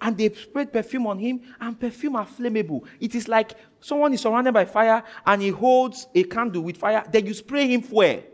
[0.00, 2.86] And they sprayed perfume on him, and perfume are flammable.
[3.00, 7.04] It is like someone is surrounded by fire, and he holds a candle with fire.
[7.10, 8.24] Then you spray him where?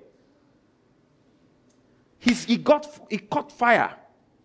[2.19, 3.95] His, he got he caught fire.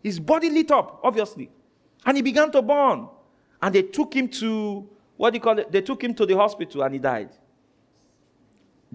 [0.04, 1.50] His body lit up, obviously,
[2.06, 3.08] and he began to burn.
[3.62, 5.72] And they took him to what do you call it?
[5.72, 7.30] They took him to the hospital, and he died.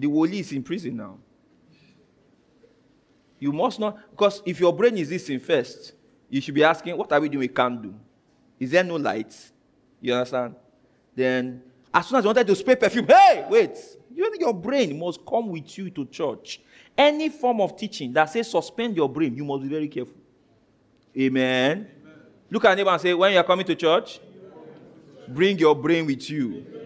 [0.01, 1.19] The woli is in prison now.
[3.39, 5.93] You must not, because if your brain is this in first,
[6.27, 7.93] you should be asking, what are we doing we can't do?
[8.59, 9.35] Is there no light?
[10.01, 10.55] You understand?
[11.15, 11.61] Then,
[11.93, 13.77] as soon as you wanted to spray perfume, hey, wait,
[14.11, 16.61] you, your brain must come with you to church.
[16.97, 20.17] Any form of teaching that says suspend your brain, you must be very careful.
[21.15, 21.71] Amen.
[21.71, 21.87] Amen.
[22.49, 24.19] Look at neighbor and say, when you are coming to church,
[25.27, 26.80] bring your brain with you.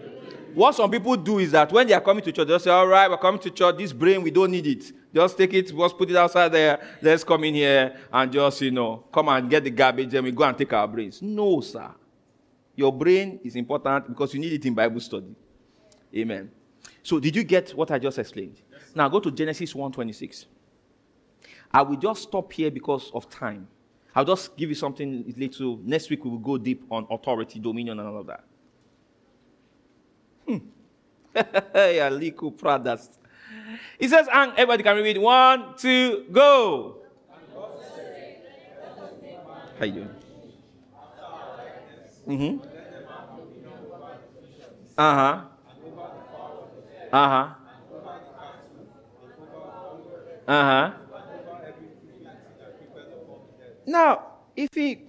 [0.56, 2.86] What some people do is that when they are coming to church, they'll say, All
[2.86, 3.76] right, we're coming to church.
[3.76, 4.90] This brain, we don't need it.
[5.14, 6.80] Just take it, just put it outside there.
[7.02, 10.32] Let's come in here and just, you know, come and get the garbage and we
[10.32, 11.20] go and take our brains.
[11.20, 11.90] No, sir.
[12.74, 15.36] Your brain is important because you need it in Bible study.
[16.16, 16.50] Amen.
[17.02, 18.62] So, did you get what I just explained?
[18.72, 20.46] Yes, now, go to Genesis 1:26.
[21.70, 23.68] I will just stop here because of time.
[24.14, 25.80] I'll just give you something little.
[25.84, 28.44] Next week, we will go deep on authority, dominion, and all of that.
[30.46, 30.58] Hmm.
[31.34, 33.08] Liku Pradas.
[33.98, 36.96] He says, and everybody can read one, two, go.
[39.78, 40.10] How you doing?
[42.26, 42.66] Mm-hmm.
[44.98, 45.44] Uh-huh.
[47.12, 47.54] Uh-huh.
[50.48, 50.92] Uh-huh.
[53.86, 54.26] Now,
[54.56, 55.02] if he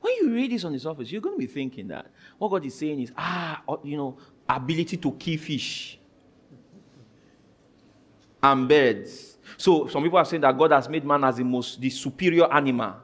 [0.00, 2.06] when you read this on the surface, you're going to be thinking that
[2.38, 4.16] what God is saying is, ah, you know,
[4.48, 5.98] ability to kill fish
[8.42, 9.38] and birds.
[9.56, 12.52] So some people are saying that God has made man as the most the superior
[12.52, 12.94] animal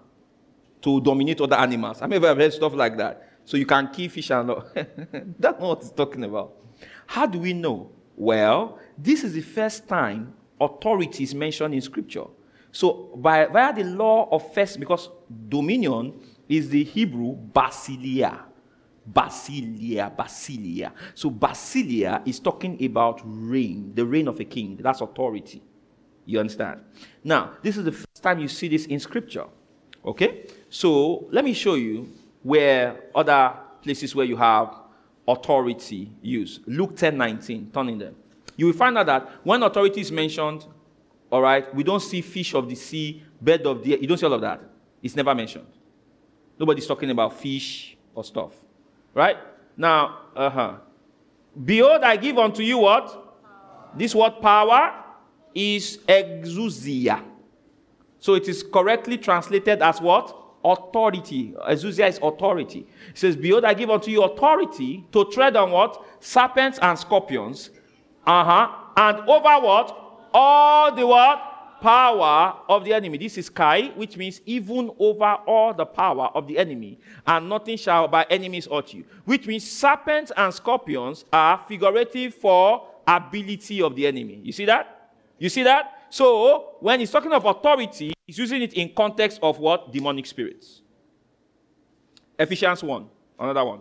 [0.81, 2.03] to dominate other animals.
[2.03, 3.29] I mean, I've heard stuff like that.
[3.45, 4.65] So you can kill fish and all.
[4.75, 6.55] That's not what it's talking about.
[7.07, 7.91] How do we know?
[8.17, 12.25] Well, this is the first time authority is mentioned in scripture.
[12.71, 15.09] So by via the law of first, because
[15.49, 18.41] dominion is the Hebrew basilia.
[19.11, 20.93] Basilia, Basilia.
[21.15, 24.79] So Basilia is talking about reign, the reign of a king.
[24.81, 25.63] That's authority.
[26.25, 26.81] You understand?
[27.25, 29.47] Now, this is the first time you see this in scripture.
[30.05, 30.47] Okay?
[30.69, 32.09] So let me show you
[32.43, 34.75] where other places where you have
[35.27, 36.67] authority used.
[36.67, 38.15] Luke 10 19, turning them.
[38.57, 40.67] You will find out that when authority is mentioned,
[41.31, 43.99] all right, we don't see fish of the sea, bird of the air.
[43.99, 44.61] You don't see all of that.
[45.03, 45.67] It's never mentioned.
[46.59, 48.53] Nobody's talking about fish or stuff.
[49.15, 49.37] Right?
[49.77, 50.75] Now, uh huh.
[51.65, 53.19] Behold, I give unto you what?
[53.95, 55.05] This word power
[55.55, 57.23] is exousia.
[58.21, 60.37] So it is correctly translated as what?
[60.65, 61.55] Authority.
[61.69, 62.87] Exousia is authority.
[63.11, 66.03] It says, Behold, I give unto you authority to tread on what?
[66.21, 67.71] Serpents and scorpions.
[68.27, 68.69] Uh huh.
[68.97, 70.29] And over what?
[70.33, 71.52] All the what?
[71.83, 73.19] Power of the enemy.
[73.19, 77.77] This is Kai, which means even over all the power of the enemy, and nothing
[77.77, 79.05] shall by enemies hurt you.
[79.25, 84.41] Which means serpents and scorpions are figurative for ability of the enemy.
[84.45, 85.11] You see that?
[85.39, 86.07] You see that?
[86.09, 89.93] So when he's talking of authority, he's using it in context of what?
[89.93, 90.83] Demonic spirits.
[92.39, 93.09] Ephesians 1,
[93.41, 93.81] another one.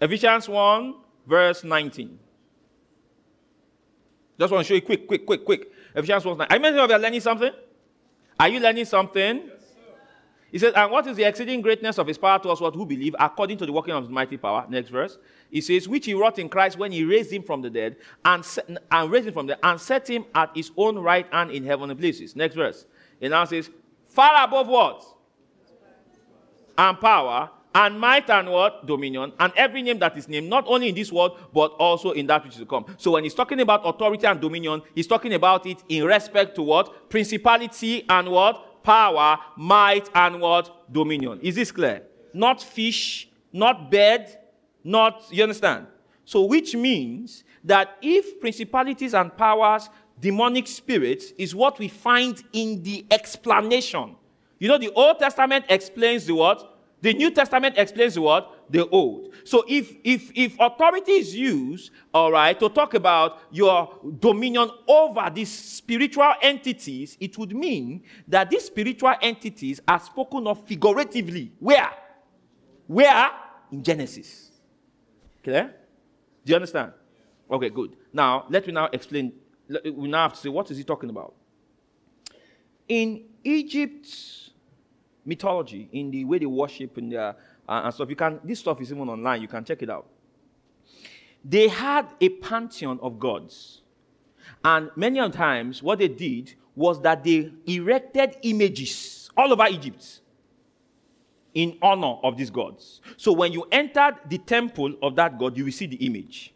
[0.00, 0.94] Ephesians 1,
[1.26, 2.18] verse 19.
[4.38, 5.72] Just want to show you quick, quick, quick, quick.
[5.96, 6.46] Ephesians 1 9.
[6.50, 7.50] Are you learning something?
[8.38, 9.42] Are you learning something?
[9.46, 9.66] Yes,
[10.52, 12.86] he says, and what is the exceeding greatness of his power to us what who
[12.86, 14.64] believe, according to the working of his mighty power?
[14.68, 15.18] Next verse.
[15.50, 18.44] He says, which he wrought in Christ when he raised him from the dead, and,
[18.44, 21.50] set, and raised him from the dead and set him at his own right hand
[21.50, 22.36] in heavenly places.
[22.36, 22.86] Next verse.
[23.18, 23.70] He now says,
[24.04, 25.04] Far above what?
[26.78, 28.86] And power, and might and what?
[28.86, 32.26] Dominion, and every name that is named, not only in this world, but also in
[32.26, 32.86] that which is to come.
[32.96, 36.62] So when he's talking about authority and dominion, he's talking about it in respect to
[36.62, 37.10] what?
[37.10, 38.82] Principality and what?
[38.82, 40.90] Power, might, and what?
[40.90, 41.38] Dominion.
[41.42, 42.02] Is this clear?
[42.32, 44.38] Not fish, not bed,
[44.82, 45.86] not, you understand?
[46.24, 52.82] So which means that if principalities and powers, demonic spirits, is what we find in
[52.82, 54.16] the explanation.
[54.58, 56.72] You know, the Old Testament explains the what?
[57.02, 58.70] The New Testament explains what?
[58.70, 59.34] The Old.
[59.44, 65.30] So if if if authority is used, all right, to talk about your dominion over
[65.32, 71.52] these spiritual entities, it would mean that these spiritual entities are spoken of figuratively.
[71.60, 71.90] Where?
[72.86, 73.30] Where?
[73.70, 74.50] In Genesis.
[75.44, 75.74] Clear?
[76.44, 76.92] Do you understand?
[77.50, 77.96] Okay, good.
[78.12, 79.32] Now let me now explain.
[79.84, 81.34] We now have to say what is he talking about?
[82.88, 84.45] In Egypt
[85.26, 87.34] mythology, in the way they worship and, uh,
[87.68, 88.08] and stuff.
[88.08, 89.42] You can, this stuff is even online.
[89.42, 90.06] You can check it out.
[91.44, 93.82] They had a pantheon of gods.
[94.64, 100.20] And many times, what they did was that they erected images all over Egypt
[101.54, 103.00] in honor of these gods.
[103.16, 106.52] So when you entered the temple of that god, you will see the image.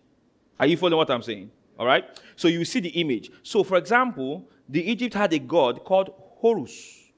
[0.59, 1.51] Are you following what I'm saying?
[1.79, 2.05] All right?
[2.37, 3.31] So you will see the image.
[3.43, 7.11] So, for example, the Egypt had a god called Horus.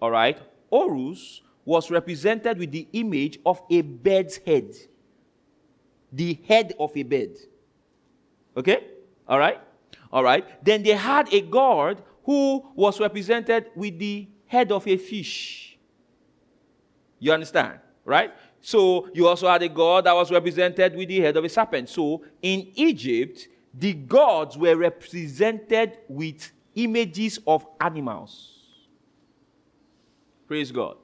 [0.00, 0.38] All right?
[0.74, 4.74] Horus was represented with the image of a bird's head.
[6.12, 7.36] The head of a bird.
[8.56, 8.84] Okay?
[9.28, 9.60] All right?
[10.12, 10.44] All right.
[10.64, 15.78] Then they had a god who was represented with the head of a fish.
[17.20, 17.78] You understand?
[18.04, 18.32] Right?
[18.60, 21.88] So you also had a god that was represented with the head of a serpent.
[21.88, 28.53] So in Egypt, the gods were represented with images of animals.
[30.46, 30.96] Praise God.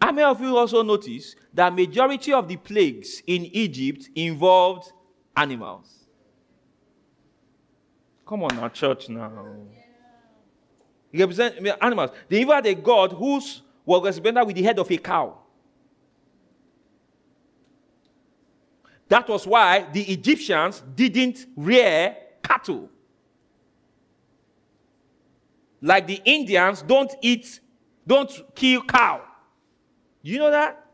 [0.00, 4.92] How many of you also notice that majority of the plagues in Egypt involved
[5.36, 6.06] animals?
[8.26, 9.30] Come on now, church now.
[11.12, 12.10] Represent animals.
[12.28, 15.38] They even had a god whose was represented with the head of a cow.
[19.08, 22.90] That was why the Egyptians didn't rear cattle.
[25.80, 27.60] Like the Indians don't eat
[28.08, 29.20] don't kill cow.
[30.22, 30.86] You know that?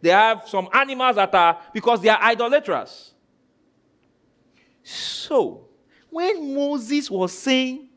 [0.00, 3.14] They have some animals that are, because they are idolaters.
[4.82, 5.68] So,
[6.10, 7.88] when Moses was saying,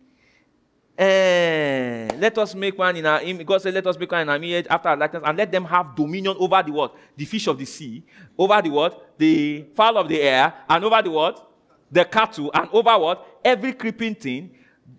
[0.95, 4.29] eh, let us make one in our image, God said, let us make one in
[4.29, 6.95] our image after our likeness, and let them have dominion over the what?
[7.17, 8.03] The fish of the sea,
[8.37, 9.17] over the what?
[9.17, 11.51] The fowl of the air, and over the what?
[11.91, 13.39] The cattle, and over what?
[13.43, 14.51] Every creeping thing.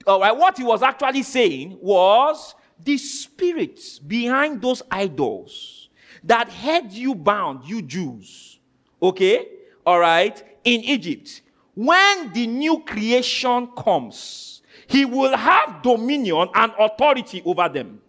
[0.05, 5.89] All right, what he was actually saying was the spirits behind those idols
[6.25, 8.59] that had you bound, you Jews,
[9.01, 9.49] okay,
[9.85, 11.43] all right, in Egypt,
[11.75, 18.01] when the new creation comes, he will have dominion and authority over them.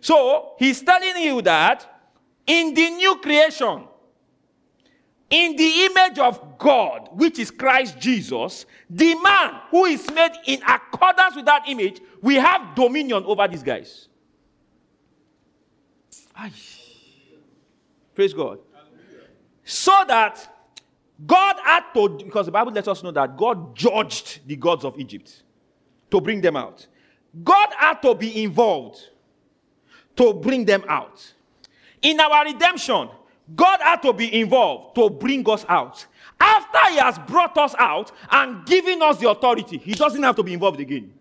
[0.00, 2.12] So he's telling you that
[2.46, 3.84] in the new creation,
[5.30, 10.62] in the image of God, which is Christ Jesus, the man who is made in
[10.62, 14.08] accordance with that image, we have dominion over these guys.
[16.34, 16.52] Ay.
[18.14, 18.58] Praise God.
[19.64, 20.54] So that
[21.26, 24.98] God had to, because the Bible lets us know that God judged the gods of
[24.98, 25.42] Egypt
[26.10, 26.86] to bring them out.
[27.42, 28.98] God had to be involved
[30.16, 31.32] to bring them out.
[32.00, 33.08] In our redemption,
[33.54, 36.04] God had to be involved to bring us out.
[36.40, 40.42] After He has brought us out and given us the authority, He doesn't have to
[40.42, 41.12] be involved again.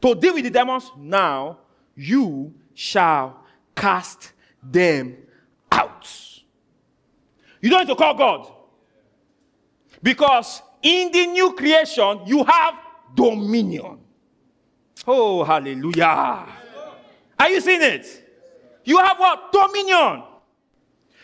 [0.00, 1.58] To deal with the demons, now
[1.94, 3.44] you shall
[3.76, 5.16] cast them
[5.70, 6.08] out.
[7.60, 8.52] You don't need to call God.
[10.02, 12.74] Because in the new creation, you have
[13.14, 14.00] dominion.
[15.06, 16.48] Oh, hallelujah.
[17.38, 18.21] Are you seeing it?
[18.84, 19.52] You have what?
[19.52, 20.24] Dominion.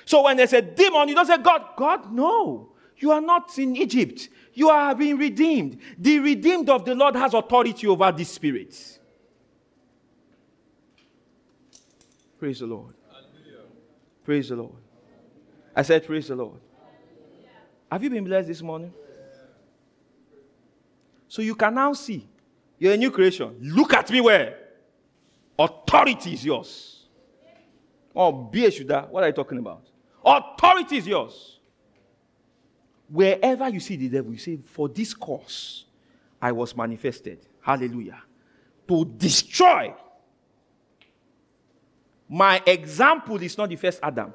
[0.04, 2.72] So when there's a demon, you don't say, God, God, no.
[2.96, 4.28] You are not in Egypt.
[4.54, 5.78] You are being redeemed.
[5.98, 8.98] The redeemed of the Lord has authority over these spirits.
[12.38, 12.94] Praise the Lord.
[14.24, 14.74] Praise the Lord.
[15.74, 16.60] I said, Praise the Lord.
[17.90, 18.92] Have you been blessed this morning?
[21.28, 22.26] So you can now see
[22.78, 23.56] you're a new creation.
[23.60, 24.56] Look at me where
[25.58, 26.97] authority is yours.
[28.14, 29.82] Oh, be a What are you talking about?
[30.24, 31.58] Authority is yours.
[33.08, 35.84] Wherever you see the devil, you say, For this cause
[36.40, 37.46] I was manifested.
[37.60, 38.22] Hallelujah.
[38.88, 39.94] To destroy.
[42.28, 44.34] My example is not the first Adam.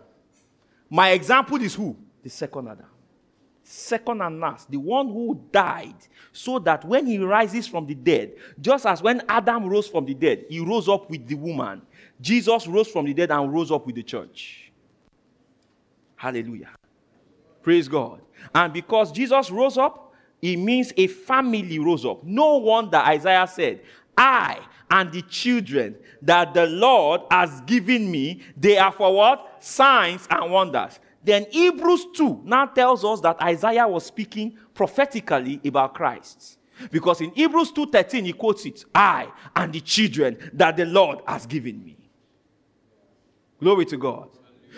[0.89, 1.95] My example is who?
[2.23, 2.87] The second Adam.
[3.63, 5.95] Second and last, the one who died,
[6.33, 10.13] so that when he rises from the dead, just as when Adam rose from the
[10.13, 11.81] dead, he rose up with the woman.
[12.23, 14.71] Jesus rose from the dead and rose up with the church.
[16.15, 16.69] Hallelujah.
[17.61, 18.21] Praise God.
[18.55, 22.23] And because Jesus rose up, it means a family rose up.
[22.23, 23.81] No wonder Isaiah said,
[24.17, 24.59] I
[24.89, 29.61] and the children that the Lord has given me, they are for what?
[29.61, 30.99] Signs and wonders.
[31.23, 36.57] Then Hebrews 2 now tells us that Isaiah was speaking prophetically about Christ.
[36.89, 41.45] Because in Hebrews 2:13 he quotes it, I and the children that the Lord has
[41.45, 42.02] given me.
[43.64, 44.27] Glory to God.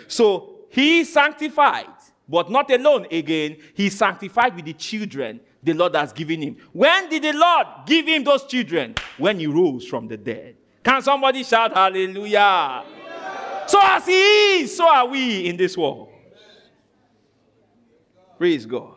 [0.06, 1.88] So he sanctified,
[2.28, 6.56] but not alone again, he sanctified with the children the Lord has given him.
[6.72, 8.94] When did the Lord give him those children?
[9.18, 10.54] When he rose from the dead.
[10.84, 12.84] Can somebody shout hallelujah?
[13.66, 16.08] So as he is, so are we in this world.
[18.38, 18.94] Praise God.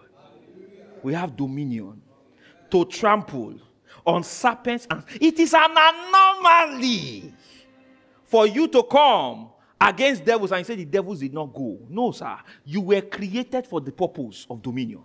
[1.01, 1.99] We have dominion
[2.69, 3.55] to trample
[4.05, 7.33] on serpents and it is an anomaly
[8.25, 9.49] for you to come
[9.79, 11.79] against devils and say the devils did not go.
[11.89, 12.37] No, sir.
[12.65, 15.03] You were created for the purpose of dominion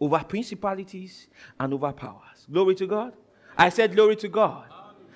[0.00, 2.46] over principalities and over powers.
[2.50, 3.14] Glory to God.
[3.56, 4.66] I said glory to God.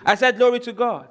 [0.05, 1.09] I said glory to God.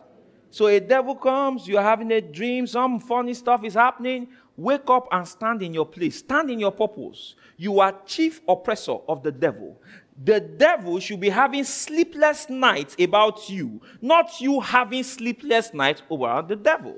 [0.49, 4.30] So a devil comes, you're having a dream, some funny stuff is happening.
[4.56, 6.18] Wake up and stand in your place.
[6.18, 7.35] Stand in your purpose.
[7.57, 9.80] You are chief oppressor of the devil.
[10.23, 16.44] The devil should be having sleepless nights about you, not you having sleepless nights over
[16.48, 16.98] the devil.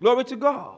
[0.00, 0.76] Glory to God.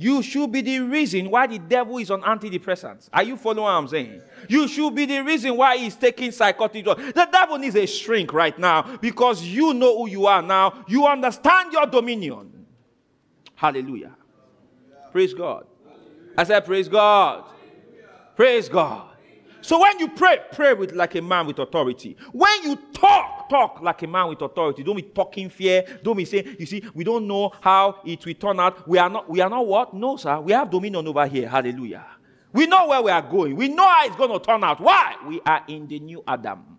[0.00, 3.08] You should be the reason why the devil is on antidepressants.
[3.12, 4.22] Are you following what I'm saying?
[4.48, 7.12] You should be the reason why he's taking psychotic drugs.
[7.12, 10.84] The devil needs a shrink right now because you know who you are now.
[10.86, 12.64] You understand your dominion.
[13.56, 14.14] Hallelujah.
[15.10, 15.66] Praise God.
[16.36, 17.44] I said, Praise God.
[18.36, 19.07] Praise God.
[19.68, 22.16] So when you pray, pray with like a man with authority.
[22.32, 24.82] When you talk, talk like a man with authority.
[24.82, 25.84] Don't be talking fear.
[26.02, 28.88] Don't be saying, you see, we don't know how it will turn out.
[28.88, 29.92] We are not, we are not what?
[29.92, 30.40] No, sir.
[30.40, 31.50] We have dominion over here.
[31.50, 32.06] Hallelujah.
[32.50, 33.56] We know where we are going.
[33.56, 34.80] We know how it's going to turn out.
[34.80, 35.16] Why?
[35.26, 36.78] We are in the new Adam.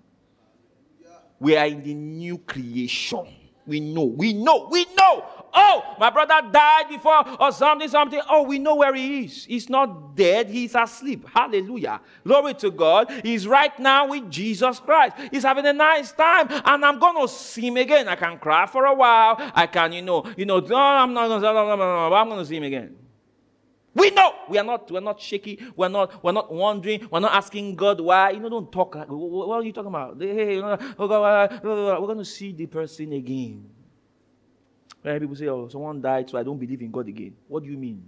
[1.39, 3.27] We are in the new creation.
[3.67, 5.25] We know, we know, we know.
[5.53, 8.21] Oh, my brother died before or something, something.
[8.29, 9.45] Oh, we know where he is.
[9.45, 11.27] He's not dead, he's asleep.
[11.33, 12.01] Hallelujah.
[12.23, 13.11] Glory to God.
[13.23, 15.15] He's right now with Jesus Christ.
[15.31, 18.07] He's having a nice time, and I'm gonna see him again.
[18.07, 19.35] I can cry for a while.
[19.55, 22.29] I can, you know, you know, no, I'm not gonna, no, no, no, no, I'm
[22.29, 22.95] gonna see him again.
[23.93, 25.59] We know we are not we're not shaky.
[25.75, 27.07] We're not we're not wondering.
[27.11, 28.31] We're not asking God why.
[28.31, 28.95] You know, don't talk.
[28.95, 30.21] What are you talking about?
[30.21, 33.69] Hey, you know, oh we're going to see the person again.
[35.01, 37.69] When people say, "Oh, someone died, so I don't believe in God again." What do
[37.69, 38.03] you mean?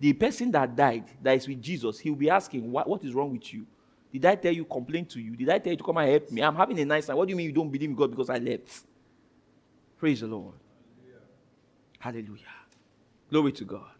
[0.00, 3.12] The person that died, that is with Jesus, he will be asking, "What, what is
[3.12, 3.66] wrong with you?
[4.12, 5.36] Did I tell you, complain to you?
[5.36, 6.42] Did I tell you to come and help me?
[6.42, 7.16] I'm having a nice time.
[7.16, 8.84] What do you mean you don't believe in God because I left?"
[9.98, 10.54] Praise the Lord.
[10.96, 11.24] Hallelujah.
[11.98, 12.54] Hallelujah.
[13.30, 13.90] Glory to God.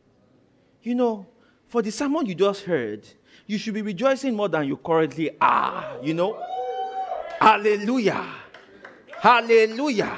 [0.83, 1.27] You know,
[1.67, 3.07] for the sermon you just heard,
[3.47, 6.43] you should be rejoicing more than you currently are, you know.
[7.41, 8.25] Hallelujah.
[9.21, 10.17] Hallelujah.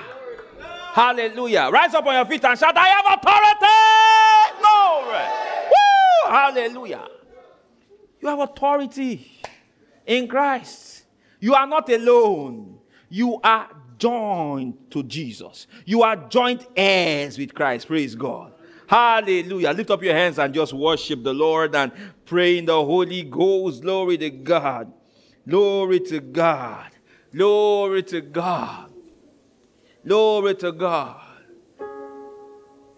[0.92, 1.70] Hallelujah.
[1.72, 4.60] Rise up on your feet and shout, I have authority.
[4.60, 5.24] Glory.
[5.70, 6.30] Woo!
[6.30, 7.08] Hallelujah.
[8.20, 9.40] You have authority
[10.06, 11.04] in Christ.
[11.40, 12.78] You are not alone.
[13.08, 13.68] You are
[13.98, 15.66] joined to Jesus.
[15.84, 17.86] You are joint heirs with Christ.
[17.86, 18.52] Praise God.
[18.86, 19.70] Hallelujah.
[19.70, 21.92] Lift up your hands and just worship the Lord and
[22.24, 23.82] pray in the Holy Ghost.
[23.82, 24.92] Glory to God.
[25.48, 26.90] Glory to God.
[27.32, 28.89] Glory to God.
[30.06, 31.29] Glory to God.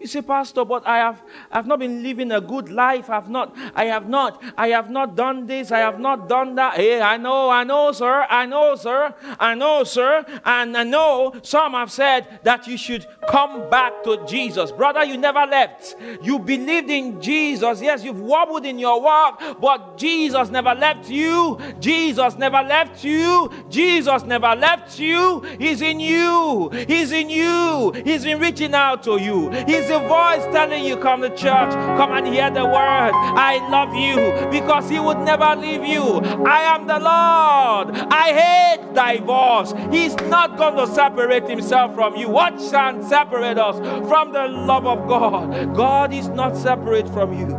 [0.02, 1.22] You say, Pastor, but I have
[1.52, 3.08] I've not been living a good life.
[3.08, 6.74] I've not, I have not, I have not done this, I have not done that.
[6.74, 11.34] Hey, I know, I know, sir, I know, sir, I know, sir, and I know
[11.42, 14.72] some have said that you should come back to Jesus.
[14.72, 15.94] Brother, you never left.
[16.20, 17.80] You believed in Jesus.
[17.80, 21.60] Yes, you've wobbled in your walk, but Jesus never left you.
[21.78, 23.52] Jesus never left you.
[23.70, 25.42] Jesus never left you.
[25.60, 26.70] He's in you.
[26.88, 27.92] He's in you.
[28.04, 29.48] He's been reaching out to you.
[29.50, 33.12] He's a voice telling you, come to church, come and hear the word.
[33.14, 36.02] I love you because he would never leave you.
[36.44, 37.96] I am the Lord.
[38.10, 39.74] I hate divorce.
[39.90, 42.28] He's not going to separate himself from you.
[42.28, 43.76] What shall separate us
[44.08, 45.74] from the love of God?
[45.74, 47.56] God is not separate from you.